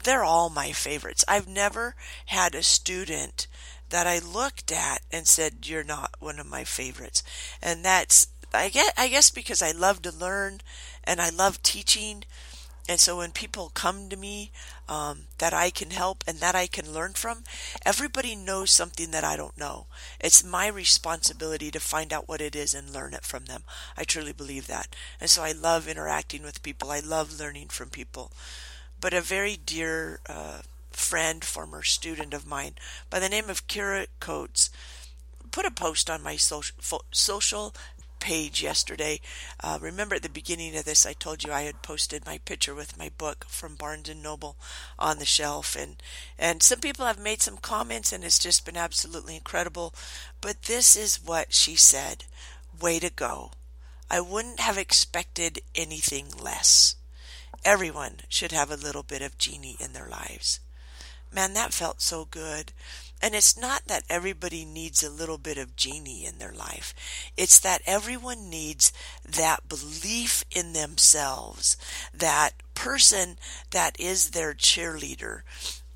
They're 0.05 0.25
all 0.25 0.51
my 0.51 0.73
favorites. 0.73 1.25
I've 1.29 1.49
never 1.49 1.95
had 2.27 2.55
a 2.55 2.63
student 2.63 3.47
that 3.93 4.07
I 4.07 4.19
looked 4.19 4.73
at 4.73 5.03
and 5.13 5.29
said, 5.29 5.67
"You're 5.69 5.85
not 5.85 6.17
one 6.19 6.39
of 6.41 6.47
my 6.47 6.65
favorites," 6.65 7.23
and 7.63 7.85
that's 7.85 8.27
I 8.53 8.69
guess 8.71 8.91
I 8.97 9.09
guess 9.09 9.31
because 9.31 9.63
I 9.63 9.71
love 9.73 10.03
to 10.03 10.11
learn 10.13 10.61
and 11.05 11.21
I 11.21 11.29
love 11.29 11.63
teaching, 11.63 12.25
and 12.89 12.99
so 12.99 13.19
when 13.19 13.33
people 13.33 13.71
come 13.75 14.09
to 14.09 14.17
me 14.17 14.51
um, 14.89 15.27
that 15.39 15.53
I 15.55 15.71
can 15.71 15.91
help 15.91 16.25
and 16.27 16.39
that 16.39 16.55
I 16.55 16.67
can 16.67 16.93
learn 16.93 17.13
from, 17.13 17.45
everybody 17.85 18.35
knows 18.35 18.71
something 18.71 19.11
that 19.13 19.25
I 19.25 19.37
don't 19.37 19.59
know. 19.59 19.87
It's 20.21 20.43
my 20.43 20.67
responsibility 20.69 21.71
to 21.71 21.81
find 21.81 22.13
out 22.13 22.29
what 22.29 22.41
it 22.41 22.57
is 22.57 22.75
and 22.75 22.91
learn 22.91 23.15
it 23.15 23.25
from 23.25 23.45
them. 23.45 23.63
I 23.97 24.05
truly 24.05 24.33
believe 24.33 24.67
that, 24.69 24.97
and 25.21 25.29
so 25.31 25.43
I 25.43 25.53
love 25.53 25.87
interacting 25.87 26.43
with 26.43 26.63
people. 26.63 26.91
I 26.91 27.01
love 27.01 27.39
learning 27.39 27.69
from 27.69 27.91
people. 27.91 28.33
But 29.01 29.13
a 29.15 29.21
very 29.21 29.57
dear 29.57 30.21
uh, 30.29 30.63
friend, 30.97 31.45
former 31.45 31.83
student 31.83 32.35
of 32.35 32.47
mine 32.47 32.75
by 33.11 33.19
the 33.19 33.29
name 33.29 33.49
of 33.51 33.67
Kira 33.67 34.07
Coates 34.21 34.71
put 35.53 35.67
a 35.67 35.71
post 35.71 36.11
on 36.11 36.23
my 36.23 36.37
social, 36.37 37.05
social 37.13 37.75
page 38.19 38.63
yesterday. 38.63 39.21
Uh, 39.61 39.79
remember 39.81 40.15
at 40.15 40.23
the 40.23 40.29
beginning 40.29 40.77
of 40.77 40.85
this, 40.85 41.05
I 41.05 41.13
told 41.13 41.45
you 41.45 41.53
I 41.53 41.63
had 41.63 41.83
posted 41.83 42.25
my 42.25 42.39
picture 42.39 42.75
with 42.75 42.97
my 42.97 43.11
book 43.19 43.45
from 43.49 43.75
Barnes 43.75 44.09
and 44.09 44.23
Noble 44.23 44.57
on 44.99 45.19
the 45.19 45.25
shelf, 45.27 45.77
and 45.77 46.03
and 46.39 46.63
some 46.63 46.81
people 46.81 47.05
have 47.05 47.19
made 47.19 47.43
some 47.43 47.59
comments, 47.59 48.13
and 48.13 48.25
it's 48.25 48.39
just 48.39 48.65
been 48.65 48.77
absolutely 48.77 49.37
incredible. 49.37 49.93
But 50.41 50.63
this 50.63 50.97
is 50.97 51.23
what 51.23 51.53
she 51.53 51.77
said: 51.77 52.25
"Way 52.81 52.99
to 53.01 53.11
go! 53.11 53.53
I 54.09 54.21
wouldn't 54.21 54.61
have 54.61 54.79
expected 54.79 55.61
anything 55.75 56.29
less. 56.41 56.97
Everyone 57.65 58.21
should 58.29 58.53
have 58.53 58.71
a 58.71 58.77
little 58.77 59.03
bit 59.03 59.23
of 59.23 59.39
Jeannie 59.39 59.77
in 59.81 59.93
their 59.93 60.09
lives." 60.09 60.61
Man, 61.35 61.55
that 61.55 61.73
felt 61.73 62.01
so 62.01 62.27
good. 62.27 62.73
And 63.23 63.35
it's 63.35 63.57
not 63.57 63.87
that 63.87 64.03
everybody 64.09 64.65
needs 64.65 65.03
a 65.03 65.11
little 65.11 65.39
bit 65.39 65.57
of 65.57 65.77
Jeannie 65.77 66.27
in 66.27 66.39
their 66.39 66.53
life. 66.53 66.93
It's 67.37 67.61
that 67.61 67.81
everyone 67.87 68.51
needs 68.51 68.93
that 69.25 69.69
belief 69.69 70.45
in 70.51 70.73
themselves, 70.73 71.77
that 72.13 72.51
person 72.75 73.39
that 73.71 73.99
is 74.01 74.31
their 74.31 74.55
cheerleader. 74.55 75.43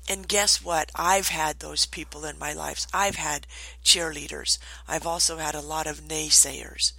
And 0.09 0.27
guess 0.27 0.63
what? 0.63 0.89
I've 0.95 1.27
had 1.27 1.59
those 1.59 1.85
people 1.85 2.23
in 2.23 2.39
my 2.39 2.53
life. 2.53 2.87
I've 2.93 3.17
had 3.17 3.45
cheerleaders. 3.83 4.57
I've 4.87 5.05
also 5.05 5.35
had 5.35 5.53
a 5.53 5.59
lot 5.59 5.85
of 5.85 6.07
naysayers. 6.07 6.93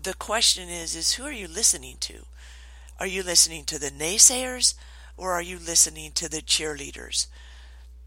The 0.00 0.14
question 0.14 0.68
is, 0.68 0.94
is 0.94 1.14
who 1.14 1.24
are 1.24 1.32
you 1.32 1.48
listening 1.48 1.96
to? 2.00 2.26
Are 3.00 3.06
you 3.06 3.22
listening 3.22 3.64
to 3.64 3.78
the 3.78 3.90
naysayers 3.90 4.74
or 5.16 5.32
are 5.32 5.42
you 5.42 5.58
listening 5.58 6.12
to 6.12 6.28
the 6.28 6.42
cheerleaders? 6.42 7.26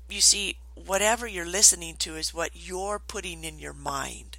You 0.09 0.21
see, 0.21 0.57
whatever 0.75 1.27
you're 1.27 1.45
listening 1.45 1.95
to 1.97 2.15
is 2.15 2.33
what 2.33 2.51
you're 2.53 2.99
putting 2.99 3.43
in 3.43 3.59
your 3.59 3.73
mind. 3.73 4.37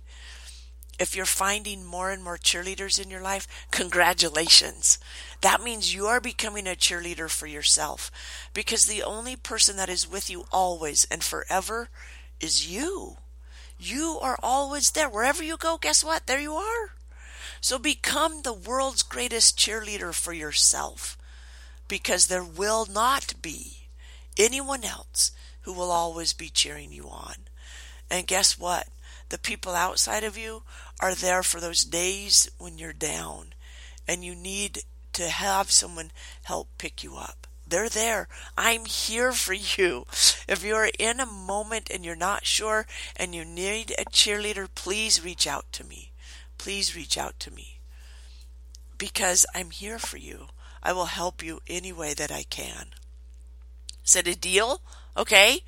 If 0.99 1.15
you're 1.15 1.27
finding 1.27 1.85
more 1.85 2.11
and 2.11 2.25
more 2.25 2.39
cheerleaders 2.39 3.03
in 3.03 3.11
your 3.11 3.21
life, 3.21 3.47
congratulations. 3.71 4.99
That 5.43 5.63
means 5.63 5.95
you're 5.95 6.21
becoming 6.21 6.67
a 6.67 6.71
cheerleader 6.71 7.29
for 7.29 7.47
yourself 7.47 8.11
because 8.55 8.87
the 8.87 9.03
only 9.03 9.37
person 9.37 9.77
that 9.77 9.91
is 9.91 10.11
with 10.11 10.31
you 10.31 10.47
always 10.51 11.07
and 11.11 11.23
forever 11.23 11.91
is 12.41 12.71
you. 12.71 13.19
You 13.79 14.19
are 14.23 14.39
always 14.43 14.93
there. 14.93 15.09
Wherever 15.09 15.43
you 15.43 15.59
go, 15.59 15.77
guess 15.77 16.03
what? 16.03 16.27
There 16.27 16.41
you 16.41 16.55
are. 16.55 16.91
So 17.61 17.79
become 17.79 18.43
the 18.43 18.55
world's 18.55 19.03
greatest 19.03 19.59
cheerleader 19.59 20.15
for 20.15 20.33
yourself 20.33 21.19
because 21.89 22.27
there 22.27 22.45
will 22.45 22.87
not 22.87 23.35
be 23.43 23.89
anyone 24.39 24.85
else 24.85 25.31
who 25.67 25.73
will 25.73 25.91
always 25.91 26.33
be 26.33 26.49
cheering 26.49 26.93
you 26.93 27.09
on. 27.09 27.35
And 28.09 28.29
guess 28.29 28.57
what? 28.57 28.87
The 29.31 29.39
people 29.39 29.75
outside 29.75 30.23
of 30.23 30.39
you 30.39 30.63
are 31.01 31.13
there 31.13 31.43
for 31.43 31.59
those 31.59 31.83
days 31.83 32.49
when 32.57 32.79
you're 32.79 32.93
down 32.93 33.47
and 34.07 34.23
you 34.23 34.37
need 34.37 34.85
to 35.15 35.25
have 35.25 35.73
someone 35.73 36.13
help 36.45 36.69
pick 36.79 37.03
you 37.03 37.17
up. 37.17 37.49
They're 37.67 37.89
there. 37.89 38.29
I'm 38.57 38.85
here 38.85 39.33
for 39.33 39.55
you. 39.55 40.07
If 40.49 40.63
you're 40.63 40.91
in 41.01 41.19
a 41.19 41.27
moment 41.27 41.91
and 41.93 42.05
you're 42.05 42.15
not 42.15 42.47
sure 42.47 42.87
and 43.17 43.35
you 43.35 43.45
need 43.45 43.93
a 43.99 44.05
cheerleader, 44.05 44.69
please 44.73 45.25
reach 45.25 45.49
out 45.49 45.65
to 45.73 45.83
me. 45.83 46.13
Please 46.59 46.95
reach 46.95 47.19
out 47.19 47.41
to 47.41 47.51
me. 47.51 47.81
Because 48.97 49.45
I'm 49.53 49.71
here 49.71 49.99
for 49.99 50.17
you. 50.17 50.47
I 50.81 50.93
will 50.93 51.07
help 51.07 51.43
you 51.43 51.59
any 51.67 51.93
way 51.93 52.15
that 52.15 52.31
I 52.31 52.45
can. 52.45 52.91
Is 54.05 54.15
it 54.15 54.29
a 54.29 54.39
deal? 54.39 54.81
Okay. 55.17 55.61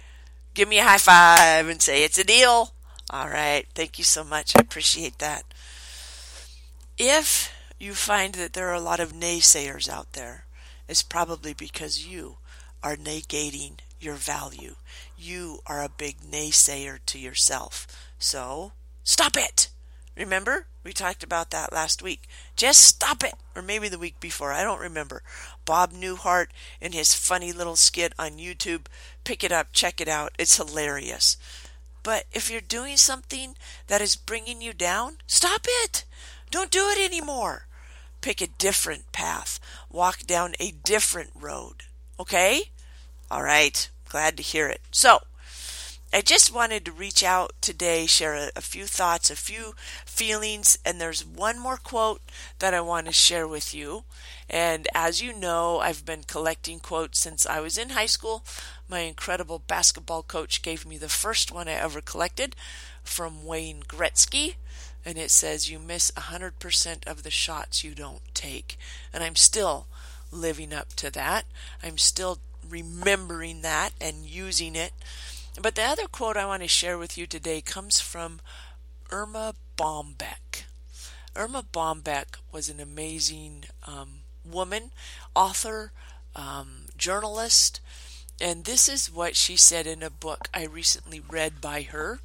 Give 0.54 0.68
me 0.68 0.78
a 0.78 0.84
high 0.84 0.98
five 0.98 1.68
and 1.68 1.80
say 1.80 2.04
it's 2.04 2.18
a 2.18 2.24
deal. 2.24 2.72
All 3.10 3.28
right. 3.28 3.66
Thank 3.74 3.98
you 3.98 4.04
so 4.04 4.24
much. 4.24 4.54
I 4.56 4.60
appreciate 4.60 5.18
that. 5.18 5.44
If 6.98 7.52
you 7.78 7.94
find 7.94 8.34
that 8.34 8.52
there 8.52 8.68
are 8.68 8.74
a 8.74 8.80
lot 8.80 9.00
of 9.00 9.12
naysayers 9.12 9.88
out 9.88 10.12
there, 10.12 10.46
it's 10.88 11.02
probably 11.02 11.54
because 11.54 12.06
you 12.06 12.38
are 12.82 12.96
negating 12.96 13.74
your 14.00 14.14
value. 14.14 14.76
You 15.16 15.60
are 15.66 15.82
a 15.82 15.88
big 15.88 16.20
naysayer 16.20 16.98
to 17.06 17.18
yourself. 17.18 17.86
So, 18.18 18.72
stop 19.04 19.36
it! 19.36 19.68
Remember? 20.18 20.66
We 20.82 20.92
talked 20.92 21.22
about 21.22 21.50
that 21.50 21.72
last 21.72 22.02
week. 22.02 22.28
Just 22.56 22.84
stop 22.84 23.22
it! 23.22 23.34
Or 23.54 23.62
maybe 23.62 23.88
the 23.88 23.98
week 23.98 24.18
before. 24.18 24.52
I 24.52 24.64
don't 24.64 24.80
remember. 24.80 25.22
Bob 25.64 25.92
Newhart 25.92 26.48
in 26.80 26.92
his 26.92 27.14
funny 27.14 27.52
little 27.52 27.76
skit 27.76 28.12
on 28.18 28.32
YouTube. 28.32 28.86
Pick 29.24 29.44
it 29.44 29.52
up, 29.52 29.68
check 29.72 30.00
it 30.00 30.08
out. 30.08 30.32
It's 30.38 30.56
hilarious. 30.56 31.36
But 32.02 32.24
if 32.32 32.50
you're 32.50 32.60
doing 32.60 32.96
something 32.96 33.54
that 33.86 34.00
is 34.00 34.16
bringing 34.16 34.60
you 34.60 34.72
down, 34.72 35.18
stop 35.26 35.66
it! 35.84 36.04
Don't 36.50 36.70
do 36.70 36.88
it 36.88 36.98
anymore. 36.98 37.66
pick 38.20 38.40
a 38.40 38.48
different 38.48 39.12
path, 39.12 39.60
walk 39.90 40.26
down 40.26 40.54
a 40.58 40.72
different 40.72 41.30
road. 41.34 41.84
Okay? 42.18 42.70
All 43.30 43.42
right. 43.42 43.88
Glad 44.08 44.36
to 44.38 44.42
hear 44.42 44.68
it. 44.68 44.80
So, 44.90 45.20
I 46.10 46.22
just 46.22 46.54
wanted 46.54 46.86
to 46.86 46.92
reach 46.92 47.22
out 47.22 47.52
today, 47.60 48.06
share 48.06 48.34
a, 48.34 48.50
a, 48.56 48.62
few 48.62 48.86
thoughts, 48.86 49.30
a 49.30 49.36
few 49.36 49.74
feelings, 50.06 50.78
and 50.82 50.98
there's 50.98 51.24
one 51.24 51.58
more 51.58 51.76
quote 51.76 52.22
that 52.60 52.72
I 52.72 52.80
want 52.80 53.06
to 53.08 53.12
share 53.12 53.46
with 53.46 53.74
you. 53.74 54.04
And 54.48 54.88
as 54.94 55.20
you 55.20 55.34
know, 55.34 55.80
I've 55.80 56.06
been 56.06 56.22
collecting 56.22 56.80
quotes 56.80 57.18
since 57.18 57.44
I 57.44 57.60
was 57.60 57.76
in 57.76 57.90
high 57.90 58.06
school. 58.06 58.42
My 58.88 59.00
incredible 59.00 59.58
basketball 59.58 60.22
coach 60.22 60.62
gave 60.62 60.86
me 60.86 60.96
the 60.96 61.10
first 61.10 61.52
one 61.52 61.68
I 61.68 61.72
ever 61.72 62.00
collected 62.00 62.56
from 63.04 63.44
Wayne 63.44 63.82
Gretzky. 63.82 64.54
And 65.04 65.18
it 65.18 65.30
says, 65.30 65.70
You 65.70 65.78
miss 65.78 66.10
100% 66.12 67.06
of 67.06 67.22
the 67.22 67.30
shots 67.30 67.84
you 67.84 67.94
don't 67.94 68.22
take. 68.32 68.78
And 69.12 69.22
I'm 69.22 69.36
still 69.36 69.88
living 70.32 70.72
up 70.72 70.94
to 70.94 71.10
that. 71.10 71.44
I'm 71.82 71.98
still 71.98 72.38
remembering 72.66 73.60
that 73.60 73.90
and 74.00 74.24
using 74.24 74.74
it. 74.74 74.92
But 75.60 75.74
the 75.74 75.82
other 75.82 76.06
quote 76.06 76.36
I 76.36 76.46
want 76.46 76.62
to 76.62 76.68
share 76.68 76.96
with 76.98 77.18
you 77.18 77.26
today 77.26 77.60
comes 77.60 78.00
from 78.00 78.40
Erma 79.10 79.54
Bombeck. 79.76 80.64
Erma 81.34 81.64
Bombeck 81.72 82.38
was 82.52 82.68
an 82.68 82.78
amazing 82.78 83.64
um, 83.84 84.20
woman, 84.44 84.92
author, 85.34 85.92
um, 86.36 86.86
journalist, 86.96 87.80
and 88.40 88.64
this 88.64 88.88
is 88.88 89.10
what 89.10 89.34
she 89.34 89.56
said 89.56 89.86
in 89.86 90.02
a 90.02 90.10
book 90.10 90.48
I 90.54 90.64
recently 90.64 91.20
read 91.20 91.60
by 91.60 91.82
her. 91.82 92.20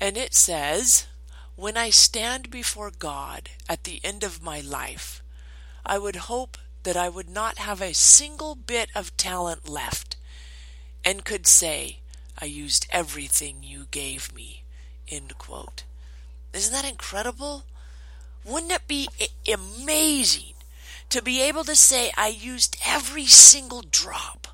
And 0.00 0.16
it 0.16 0.34
says, 0.34 1.06
When 1.54 1.76
I 1.76 1.90
stand 1.90 2.50
before 2.50 2.90
God 2.90 3.50
at 3.68 3.84
the 3.84 4.00
end 4.02 4.24
of 4.24 4.42
my 4.42 4.60
life, 4.60 5.22
I 5.86 5.98
would 5.98 6.16
hope 6.16 6.58
that 6.82 6.96
I 6.96 7.08
would 7.08 7.28
not 7.28 7.58
have 7.58 7.80
a 7.80 7.94
single 7.94 8.56
bit 8.56 8.90
of 8.94 9.16
talent 9.16 9.68
left 9.68 10.16
and 11.04 11.24
could 11.24 11.46
say, 11.46 12.00
I 12.38 12.46
used 12.46 12.86
everything 12.90 13.56
you 13.62 13.86
gave 13.90 14.34
me. 14.34 14.62
End 15.08 15.36
quote. 15.38 15.84
Isn't 16.52 16.72
that 16.72 16.88
incredible? 16.88 17.64
Wouldn't 18.44 18.72
it 18.72 18.88
be 18.88 19.08
amazing 19.52 20.54
to 21.10 21.22
be 21.22 21.42
able 21.42 21.64
to 21.64 21.76
say, 21.76 22.10
I 22.16 22.28
used 22.28 22.76
every 22.86 23.26
single 23.26 23.82
drop? 23.82 24.48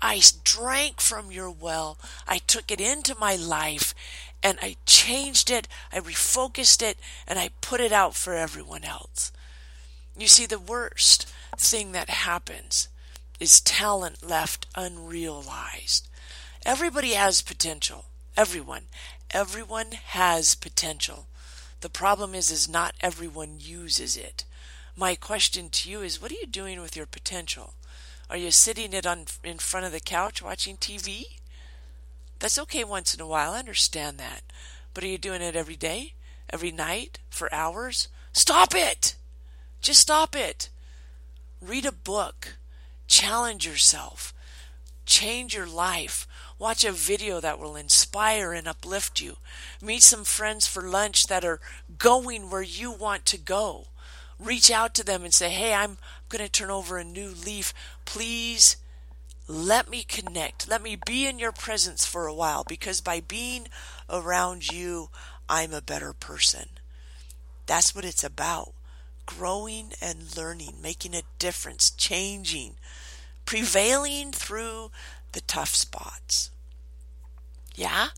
I 0.00 0.20
drank 0.42 1.00
from 1.00 1.30
your 1.30 1.50
well. 1.50 1.98
I 2.26 2.38
took 2.38 2.70
it 2.70 2.80
into 2.80 3.14
my 3.18 3.36
life 3.36 3.94
and 4.42 4.58
I 4.60 4.76
changed 4.84 5.50
it. 5.50 5.68
I 5.92 6.00
refocused 6.00 6.82
it 6.82 6.98
and 7.26 7.38
I 7.38 7.50
put 7.60 7.80
it 7.80 7.92
out 7.92 8.16
for 8.16 8.34
everyone 8.34 8.84
else. 8.84 9.30
You 10.16 10.26
see, 10.26 10.46
the 10.46 10.58
worst 10.58 11.32
thing 11.56 11.92
that 11.92 12.10
happens 12.10 12.88
is 13.38 13.60
talent 13.60 14.28
left 14.28 14.66
unrealized. 14.74 16.08
Everybody 16.64 17.14
has 17.14 17.42
potential. 17.42 18.04
Everyone. 18.36 18.84
Everyone 19.32 19.92
has 19.92 20.54
potential. 20.54 21.26
The 21.80 21.90
problem 21.90 22.36
is 22.36 22.52
is 22.52 22.68
not 22.68 22.94
everyone 23.00 23.56
uses 23.58 24.16
it. 24.16 24.44
My 24.96 25.16
question 25.16 25.70
to 25.70 25.90
you 25.90 26.02
is 26.02 26.22
what 26.22 26.30
are 26.30 26.36
you 26.36 26.46
doing 26.46 26.80
with 26.80 26.96
your 26.96 27.06
potential? 27.06 27.74
Are 28.30 28.36
you 28.36 28.52
sitting 28.52 28.92
it 28.92 29.06
on 29.06 29.24
in 29.42 29.58
front 29.58 29.86
of 29.86 29.92
the 29.92 29.98
couch 29.98 30.40
watching 30.40 30.76
TV? 30.76 31.24
That's 32.38 32.58
okay 32.60 32.84
once 32.84 33.12
in 33.12 33.20
a 33.20 33.26
while. 33.26 33.54
I 33.54 33.58
understand 33.58 34.18
that. 34.18 34.42
But 34.94 35.02
are 35.02 35.08
you 35.08 35.18
doing 35.18 35.42
it 35.42 35.56
every 35.56 35.76
day? 35.76 36.14
Every 36.48 36.70
night? 36.70 37.18
For 37.28 37.52
hours? 37.52 38.06
Stop 38.32 38.72
it! 38.74 39.16
Just 39.80 40.00
stop 40.00 40.36
it. 40.36 40.68
Read 41.60 41.84
a 41.84 41.92
book. 41.92 42.58
Challenge 43.08 43.66
yourself. 43.66 44.32
Change 45.04 45.54
your 45.54 45.66
life. 45.66 46.26
Watch 46.62 46.84
a 46.84 46.92
video 46.92 47.40
that 47.40 47.58
will 47.58 47.74
inspire 47.74 48.52
and 48.52 48.68
uplift 48.68 49.20
you. 49.20 49.38
Meet 49.82 50.04
some 50.04 50.22
friends 50.22 50.64
for 50.64 50.88
lunch 50.88 51.26
that 51.26 51.44
are 51.44 51.58
going 51.98 52.50
where 52.50 52.62
you 52.62 52.92
want 52.92 53.26
to 53.26 53.36
go. 53.36 53.88
Reach 54.38 54.70
out 54.70 54.94
to 54.94 55.04
them 55.04 55.24
and 55.24 55.34
say, 55.34 55.50
Hey, 55.50 55.74
I'm 55.74 55.98
going 56.28 56.44
to 56.44 56.48
turn 56.48 56.70
over 56.70 56.98
a 56.98 57.02
new 57.02 57.30
leaf. 57.30 57.74
Please 58.04 58.76
let 59.48 59.90
me 59.90 60.04
connect. 60.04 60.68
Let 60.68 60.84
me 60.84 60.96
be 61.04 61.26
in 61.26 61.40
your 61.40 61.50
presence 61.50 62.06
for 62.06 62.28
a 62.28 62.34
while 62.34 62.62
because 62.62 63.00
by 63.00 63.18
being 63.18 63.66
around 64.08 64.70
you, 64.70 65.10
I'm 65.48 65.72
a 65.72 65.82
better 65.82 66.12
person. 66.12 66.68
That's 67.66 67.92
what 67.92 68.04
it's 68.04 68.22
about. 68.22 68.72
Growing 69.26 69.94
and 70.00 70.36
learning, 70.36 70.76
making 70.80 71.16
a 71.16 71.22
difference, 71.40 71.90
changing, 71.90 72.76
prevailing 73.46 74.30
through 74.30 74.92
the 75.32 75.40
tough 75.40 75.74
spots. 75.74 76.51
Yeah? 77.74 78.08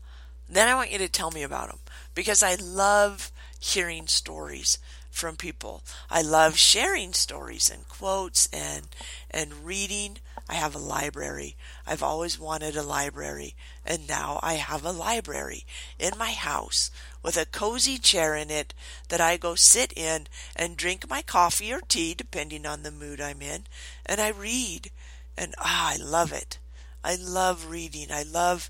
Then 0.47 0.67
I 0.67 0.75
want 0.75 0.91
you 0.91 0.97
to 0.99 1.09
tell 1.09 1.31
me 1.31 1.43
about 1.43 1.69
them 1.69 1.79
because 2.13 2.43
I 2.43 2.55
love 2.55 3.31
hearing 3.59 4.07
stories 4.07 4.77
from 5.09 5.37
people. 5.37 5.81
I 6.09 6.21
love 6.21 6.57
sharing 6.57 7.13
stories 7.13 7.69
and 7.69 7.87
quotes 7.87 8.47
and 8.51 8.87
and 9.31 9.65
reading. 9.65 10.17
I 10.47 10.55
have 10.55 10.75
a 10.75 10.79
library. 10.79 11.55
I've 11.87 12.03
always 12.03 12.37
wanted 12.37 12.75
a 12.75 12.83
library 12.83 13.55
and 13.85 14.07
now 14.07 14.39
I 14.43 14.55
have 14.55 14.85
a 14.85 14.91
library 14.91 15.65
in 15.97 16.17
my 16.17 16.31
house 16.31 16.91
with 17.23 17.37
a 17.37 17.45
cozy 17.45 17.97
chair 17.97 18.35
in 18.35 18.51
it 18.51 18.73
that 19.07 19.21
I 19.21 19.37
go 19.37 19.55
sit 19.55 19.93
in 19.95 20.27
and 20.55 20.77
drink 20.77 21.09
my 21.09 21.21
coffee 21.21 21.73
or 21.73 21.81
tea 21.81 22.13
depending 22.13 22.65
on 22.65 22.83
the 22.83 22.91
mood 22.91 23.19
I'm 23.19 23.41
in 23.41 23.63
and 24.05 24.19
I 24.19 24.29
read 24.29 24.91
and 25.37 25.55
ah 25.57 25.93
I 25.93 25.95
love 25.95 26.31
it. 26.33 26.59
I 27.03 27.15
love 27.15 27.67
reading. 27.69 28.07
I 28.11 28.23
love 28.23 28.69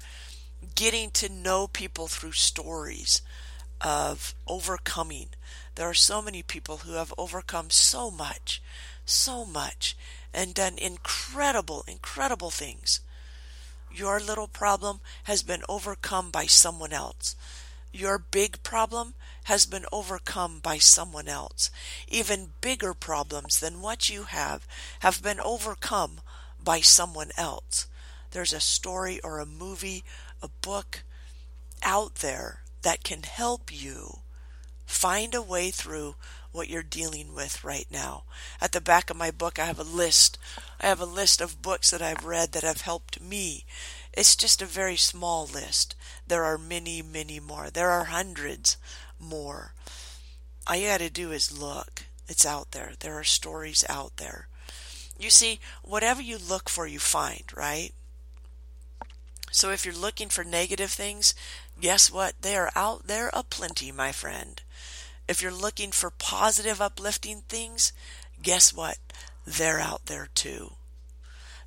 getting 0.73 1.11
to 1.11 1.29
know 1.29 1.67
people 1.67 2.07
through 2.07 2.31
stories 2.31 3.21
of 3.81 4.33
overcoming. 4.47 5.29
There 5.75 5.89
are 5.89 5.93
so 5.93 6.21
many 6.21 6.41
people 6.41 6.77
who 6.77 6.93
have 6.93 7.13
overcome 7.17 7.69
so 7.69 8.09
much, 8.09 8.61
so 9.05 9.45
much, 9.45 9.95
and 10.33 10.53
done 10.53 10.77
incredible, 10.77 11.83
incredible 11.87 12.49
things. 12.49 13.01
Your 13.93 14.19
little 14.19 14.47
problem 14.47 14.99
has 15.23 15.43
been 15.43 15.63
overcome 15.69 16.31
by 16.31 16.45
someone 16.45 16.91
else. 16.93 17.35
Your 17.93 18.17
big 18.17 18.61
problem 18.63 19.13
has 19.45 19.65
been 19.65 19.85
overcome 19.91 20.59
by 20.59 20.79
someone 20.79 21.27
else. 21.27 21.71
Even 22.07 22.53
bigger 22.59 22.93
problems 22.93 23.59
than 23.59 23.81
what 23.81 24.09
you 24.09 24.23
have 24.23 24.67
have 24.99 25.23
been 25.23 25.39
overcome 25.39 26.19
by 26.61 26.81
someone 26.81 27.31
else 27.37 27.87
there's 28.35 28.51
a 28.51 28.59
story 28.59 29.21
or 29.21 29.39
a 29.39 29.45
movie, 29.45 30.03
a 30.45 30.49
book 30.61 31.03
out 31.81 32.15
there 32.15 32.61
that 32.83 33.03
can 33.03 33.23
help 33.23 33.71
you 33.73 34.19
find 34.85 35.33
a 35.33 35.41
way 35.41 35.71
through 35.71 36.13
what 36.51 36.69
you're 36.69 36.83
dealing 36.83 37.33
with 37.33 37.63
right 37.63 37.87
now. 37.89 38.23
At 38.61 38.71
the 38.71 38.79
back 38.79 39.09
of 39.09 39.17
my 39.17 39.31
book, 39.31 39.57
I 39.57 39.65
have 39.65 39.79
a 39.79 39.83
list. 39.83 40.37
I 40.79 40.85
have 40.85 41.01
a 41.01 41.05
list 41.05 41.41
of 41.41 41.63
books 41.63 41.89
that 41.89 42.01
I've 42.01 42.23
read 42.23 42.51
that 42.51 42.63
have 42.63 42.81
helped 42.81 43.19
me. 43.19 43.65
It's 44.13 44.35
just 44.35 44.61
a 44.61 44.67
very 44.67 44.95
small 44.95 45.47
list. 45.47 45.95
There 46.27 46.43
are 46.43 46.59
many, 46.59 47.01
many 47.01 47.39
more. 47.39 47.71
There 47.71 47.89
are 47.89 48.05
hundreds 48.05 48.77
more. 49.19 49.73
All 50.67 50.75
you 50.75 50.87
got 50.87 50.99
to 50.99 51.09
do 51.09 51.31
is 51.31 51.57
look. 51.57 52.03
It's 52.27 52.45
out 52.45 52.71
there. 52.71 52.93
There 52.99 53.17
are 53.17 53.23
stories 53.23 53.83
out 53.89 54.17
there. 54.17 54.47
You 55.17 55.31
see, 55.31 55.59
whatever 55.81 56.21
you 56.21 56.37
look 56.37 56.69
for, 56.69 56.85
you 56.85 56.99
find, 56.99 57.43
right? 57.55 57.91
So 59.55 59.71
if 59.71 59.85
you're 59.85 59.95
looking 59.95 60.27
for 60.27 60.43
negative 60.43 60.91
things, 60.91 61.33
guess 61.79 62.11
what? 62.11 62.33
They 62.41 62.57
are 62.57 62.73
out 62.75 63.07
there 63.07 63.29
aplenty, 63.31 63.89
my 63.89 64.11
friend. 64.11 64.61
If 65.29 65.41
you're 65.41 65.49
looking 65.49 65.93
for 65.93 66.09
positive, 66.09 66.81
uplifting 66.81 67.43
things, 67.47 67.93
guess 68.43 68.73
what? 68.73 68.97
They're 69.47 69.79
out 69.79 70.07
there 70.07 70.27
too. 70.35 70.73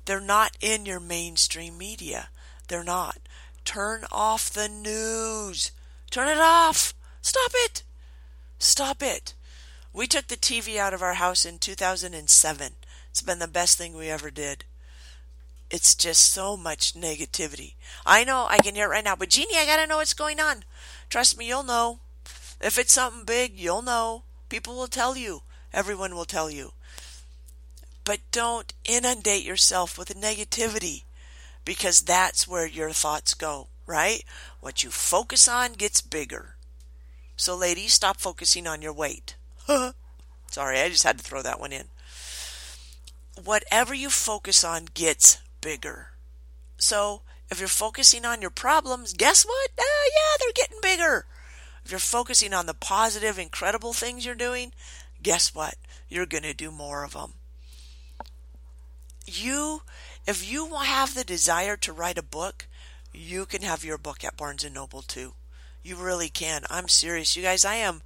They're 0.05 0.21
not 0.21 0.55
in 0.61 0.85
your 0.85 0.99
mainstream 0.99 1.79
media. 1.79 2.29
They're 2.67 2.83
not. 2.83 3.17
Turn 3.65 4.05
off 4.11 4.51
the 4.51 4.69
news. 4.69 5.71
Turn 6.11 6.27
it 6.27 6.37
off. 6.37 6.93
Stop 7.23 7.51
it. 7.55 7.81
Stop 8.59 9.01
it. 9.01 9.33
We 9.93 10.05
took 10.05 10.27
the 10.27 10.37
TV 10.37 10.77
out 10.77 10.93
of 10.93 11.01
our 11.01 11.15
house 11.15 11.43
in 11.43 11.57
2007. 11.57 12.73
It's 13.09 13.23
been 13.23 13.39
the 13.39 13.47
best 13.47 13.79
thing 13.79 13.95
we 13.95 14.09
ever 14.09 14.29
did 14.29 14.65
it's 15.71 15.93
just 15.95 16.31
so 16.31 16.57
much 16.57 16.93
negativity. 16.93 17.73
I 18.05 18.23
know 18.23 18.47
I 18.49 18.57
can 18.57 18.75
hear 18.75 18.85
it 18.85 18.89
right 18.89 19.03
now, 19.03 19.15
but 19.15 19.29
Jeannie, 19.29 19.57
I 19.57 19.65
gotta 19.65 19.87
know 19.87 19.97
what's 19.97 20.13
going 20.13 20.39
on. 20.39 20.63
Trust 21.09 21.37
me, 21.37 21.47
you'll 21.47 21.63
know. 21.63 21.99
If 22.61 22.77
it's 22.77 22.93
something 22.93 23.23
big, 23.23 23.57
you'll 23.57 23.81
know. 23.81 24.23
People 24.49 24.75
will 24.75 24.87
tell 24.87 25.15
you. 25.15 25.43
Everyone 25.73 26.15
will 26.15 26.25
tell 26.25 26.49
you. 26.49 26.73
But 28.03 28.19
don't 28.31 28.73
inundate 28.85 29.43
yourself 29.43 29.97
with 29.97 30.19
negativity 30.19 31.03
because 31.63 32.01
that's 32.01 32.47
where 32.47 32.65
your 32.65 32.89
thoughts 32.91 33.35
go, 33.35 33.67
right? 33.85 34.23
What 34.59 34.83
you 34.83 34.89
focus 34.89 35.47
on 35.47 35.73
gets 35.73 36.01
bigger. 36.01 36.55
So, 37.37 37.55
ladies, 37.55 37.93
stop 37.93 38.17
focusing 38.17 38.65
on 38.65 38.81
your 38.81 38.93
weight. 38.93 39.35
Sorry, 40.51 40.79
I 40.79 40.89
just 40.89 41.03
had 41.03 41.19
to 41.19 41.23
throw 41.23 41.43
that 41.43 41.59
one 41.59 41.71
in. 41.71 41.85
Whatever 43.41 43.93
you 43.93 44.09
focus 44.09 44.63
on 44.63 44.87
gets 44.93 45.37
bigger. 45.61 46.09
So 46.77 47.21
if 47.49 47.59
you're 47.59 47.67
focusing 47.67 48.25
on 48.25 48.41
your 48.41 48.51
problems, 48.51 49.13
guess 49.13 49.45
what? 49.45 49.71
Oh, 49.79 50.09
yeah, 50.13 50.37
they're 50.39 50.53
getting 50.53 50.79
bigger. 50.81 51.25
If 51.83 51.91
you're 51.91 51.99
focusing 51.99 52.53
on 52.53 52.65
the 52.65 52.73
positive, 52.73 53.39
incredible 53.39 53.93
things 53.93 54.25
you're 54.25 54.35
doing, 54.35 54.73
guess 55.21 55.55
what? 55.55 55.75
You're 56.07 56.25
going 56.25 56.43
to 56.43 56.53
do 56.53 56.71
more 56.71 57.03
of 57.03 57.13
them. 57.13 57.33
You, 59.25 59.83
if 60.25 60.49
you 60.49 60.75
have 60.75 61.13
the 61.13 61.23
desire 61.23 61.77
to 61.77 61.93
write 61.93 62.17
a 62.17 62.23
book, 62.23 62.67
you 63.13 63.45
can 63.45 63.61
have 63.61 63.83
your 63.83 63.97
book 63.97 64.23
at 64.23 64.37
Barnes 64.37 64.63
and 64.63 64.73
Noble 64.73 65.01
too. 65.01 65.33
You 65.83 65.95
really 65.95 66.29
can. 66.29 66.63
I'm 66.69 66.87
serious. 66.87 67.35
You 67.35 67.43
guys, 67.43 67.65
I 67.65 67.75
am 67.75 68.01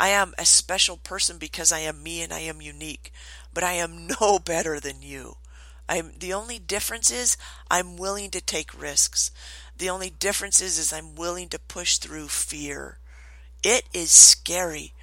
I 0.00 0.08
am 0.08 0.34
a 0.36 0.44
special 0.44 0.96
person 0.96 1.38
because 1.38 1.70
I 1.70 1.80
am 1.80 2.02
me 2.02 2.22
and 2.22 2.32
I 2.32 2.40
am 2.40 2.60
unique, 2.60 3.12
but 3.54 3.62
I 3.62 3.74
am 3.74 4.08
no 4.20 4.38
better 4.40 4.80
than 4.80 5.02
you. 5.02 5.36
I'm 5.92 6.12
the 6.18 6.32
only 6.32 6.58
difference 6.58 7.10
is 7.10 7.36
I'm 7.70 7.98
willing 7.98 8.30
to 8.30 8.40
take 8.40 8.80
risks. 8.80 9.30
The 9.76 9.90
only 9.90 10.08
difference 10.08 10.62
is, 10.62 10.78
is 10.78 10.90
I'm 10.90 11.14
willing 11.14 11.50
to 11.50 11.58
push 11.58 11.98
through 11.98 12.28
fear. 12.28 12.96
It 13.62 13.84
is 13.92 14.10
scary. 14.10 14.94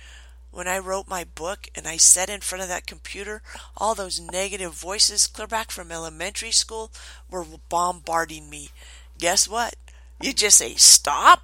When 0.49 0.67
I 0.67 0.80
wrote 0.80 1.08
my 1.08 1.25
book 1.25 1.67
and 1.75 1.88
I 1.88 1.97
sat 1.97 2.28
in 2.28 2.41
front 2.41 2.63
of 2.63 2.69
that 2.69 2.88
computer, 2.88 3.43
all 3.78 3.93
those 3.93 4.19
negative 4.19 4.73
voices 4.73 5.28
clear 5.28 5.45
back 5.45 5.69
from 5.69 5.91
elementary 5.91 6.49
school 6.49 6.91
were 7.30 7.45
bombarding 7.69 8.49
me. 8.49 8.71
Guess 9.19 9.47
what? 9.47 9.75
You 10.19 10.34
just 10.34 10.58
say 10.58 10.73
stop 10.73 11.43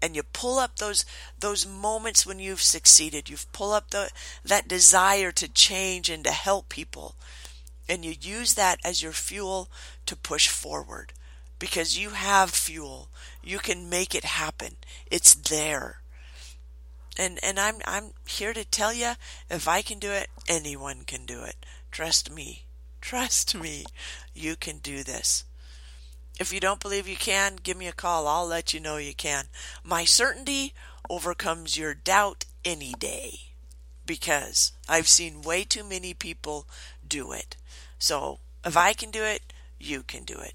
and 0.00 0.16
you 0.16 0.22
pull 0.22 0.58
up 0.58 0.76
those 0.76 1.04
those 1.38 1.66
moments 1.66 2.24
when 2.24 2.38
you've 2.38 2.62
succeeded. 2.62 3.28
You 3.28 3.36
pull 3.52 3.72
up 3.72 3.90
the 3.90 4.08
that 4.42 4.68
desire 4.68 5.32
to 5.32 5.52
change 5.52 6.08
and 6.08 6.24
to 6.24 6.30
help 6.30 6.70
people 6.70 7.14
and 7.88 8.04
you 8.04 8.14
use 8.20 8.54
that 8.54 8.78
as 8.84 9.02
your 9.02 9.12
fuel 9.12 9.70
to 10.06 10.16
push 10.16 10.48
forward 10.48 11.12
because 11.58 11.98
you 11.98 12.10
have 12.10 12.50
fuel. 12.50 13.08
You 13.42 13.58
can 13.58 13.88
make 13.88 14.14
it 14.14 14.24
happen. 14.24 14.76
It's 15.10 15.34
there. 15.34 16.02
And 17.18 17.40
and 17.42 17.58
I'm 17.58 17.76
I'm 17.84 18.10
here 18.26 18.52
to 18.52 18.64
tell 18.64 18.92
you 18.92 19.12
if 19.50 19.66
I 19.66 19.82
can 19.82 19.98
do 19.98 20.10
it, 20.10 20.28
anyone 20.48 21.02
can 21.06 21.26
do 21.26 21.42
it. 21.42 21.56
Trust 21.90 22.30
me. 22.30 22.64
Trust 23.00 23.54
me. 23.54 23.86
You 24.34 24.54
can 24.54 24.78
do 24.78 25.02
this. 25.02 25.44
If 26.38 26.52
you 26.52 26.60
don't 26.60 26.80
believe 26.80 27.08
you 27.08 27.16
can, 27.16 27.56
give 27.56 27.76
me 27.76 27.88
a 27.88 27.92
call. 27.92 28.28
I'll 28.28 28.46
let 28.46 28.72
you 28.72 28.78
know 28.78 28.96
you 28.96 29.14
can. 29.14 29.46
My 29.82 30.04
certainty 30.04 30.72
overcomes 31.10 31.76
your 31.76 31.94
doubt 31.94 32.44
any 32.64 32.92
day 32.92 33.40
because 34.06 34.72
I've 34.88 35.08
seen 35.08 35.42
way 35.42 35.64
too 35.64 35.82
many 35.82 36.14
people 36.14 36.66
do 37.08 37.32
it. 37.32 37.56
So 37.98 38.38
if 38.64 38.76
I 38.76 38.92
can 38.92 39.10
do 39.10 39.22
it, 39.22 39.52
you 39.78 40.02
can 40.02 40.24
do 40.24 40.38
it. 40.38 40.54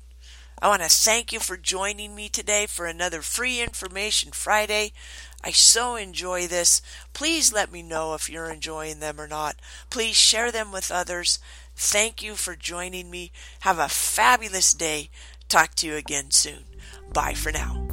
I 0.62 0.70
want 0.70 0.82
to 0.82 0.88
thank 0.88 1.34
you 1.34 1.40
for 1.40 1.58
joining 1.58 2.16
me 2.16 2.30
today 2.30 2.68
for 2.68 2.86
another 2.86 3.22
Free 3.22 3.62
Information 3.62 4.32
Friday. 4.32 4.94
I 5.44 5.52
so 5.52 5.98
enjoy 5.98 6.48
this. 6.48 6.82
Please 7.12 7.52
let 7.52 7.72
me 7.72 7.84
know 7.84 8.14
if 8.14 8.30
you're 8.30 8.50
enjoying 8.50 9.02
them 9.02 9.20
or 9.20 9.28
not. 9.28 9.58
Please 9.90 10.16
share 10.16 10.54
them 10.54 10.72
with 10.72 10.90
others. 10.90 11.40
Thank 11.76 12.24
you 12.24 12.36
for 12.36 12.56
joining 12.56 13.12
me. 13.12 13.32
Have 13.62 13.78
a 13.78 13.90
fabulous 13.90 14.72
day. 14.72 15.10
Talk 15.50 15.76
to 15.76 15.88
you 15.88 15.96
again 15.96 16.32
soon. 16.32 16.64
Bye 17.12 17.34
for 17.34 17.52
now. 17.52 17.93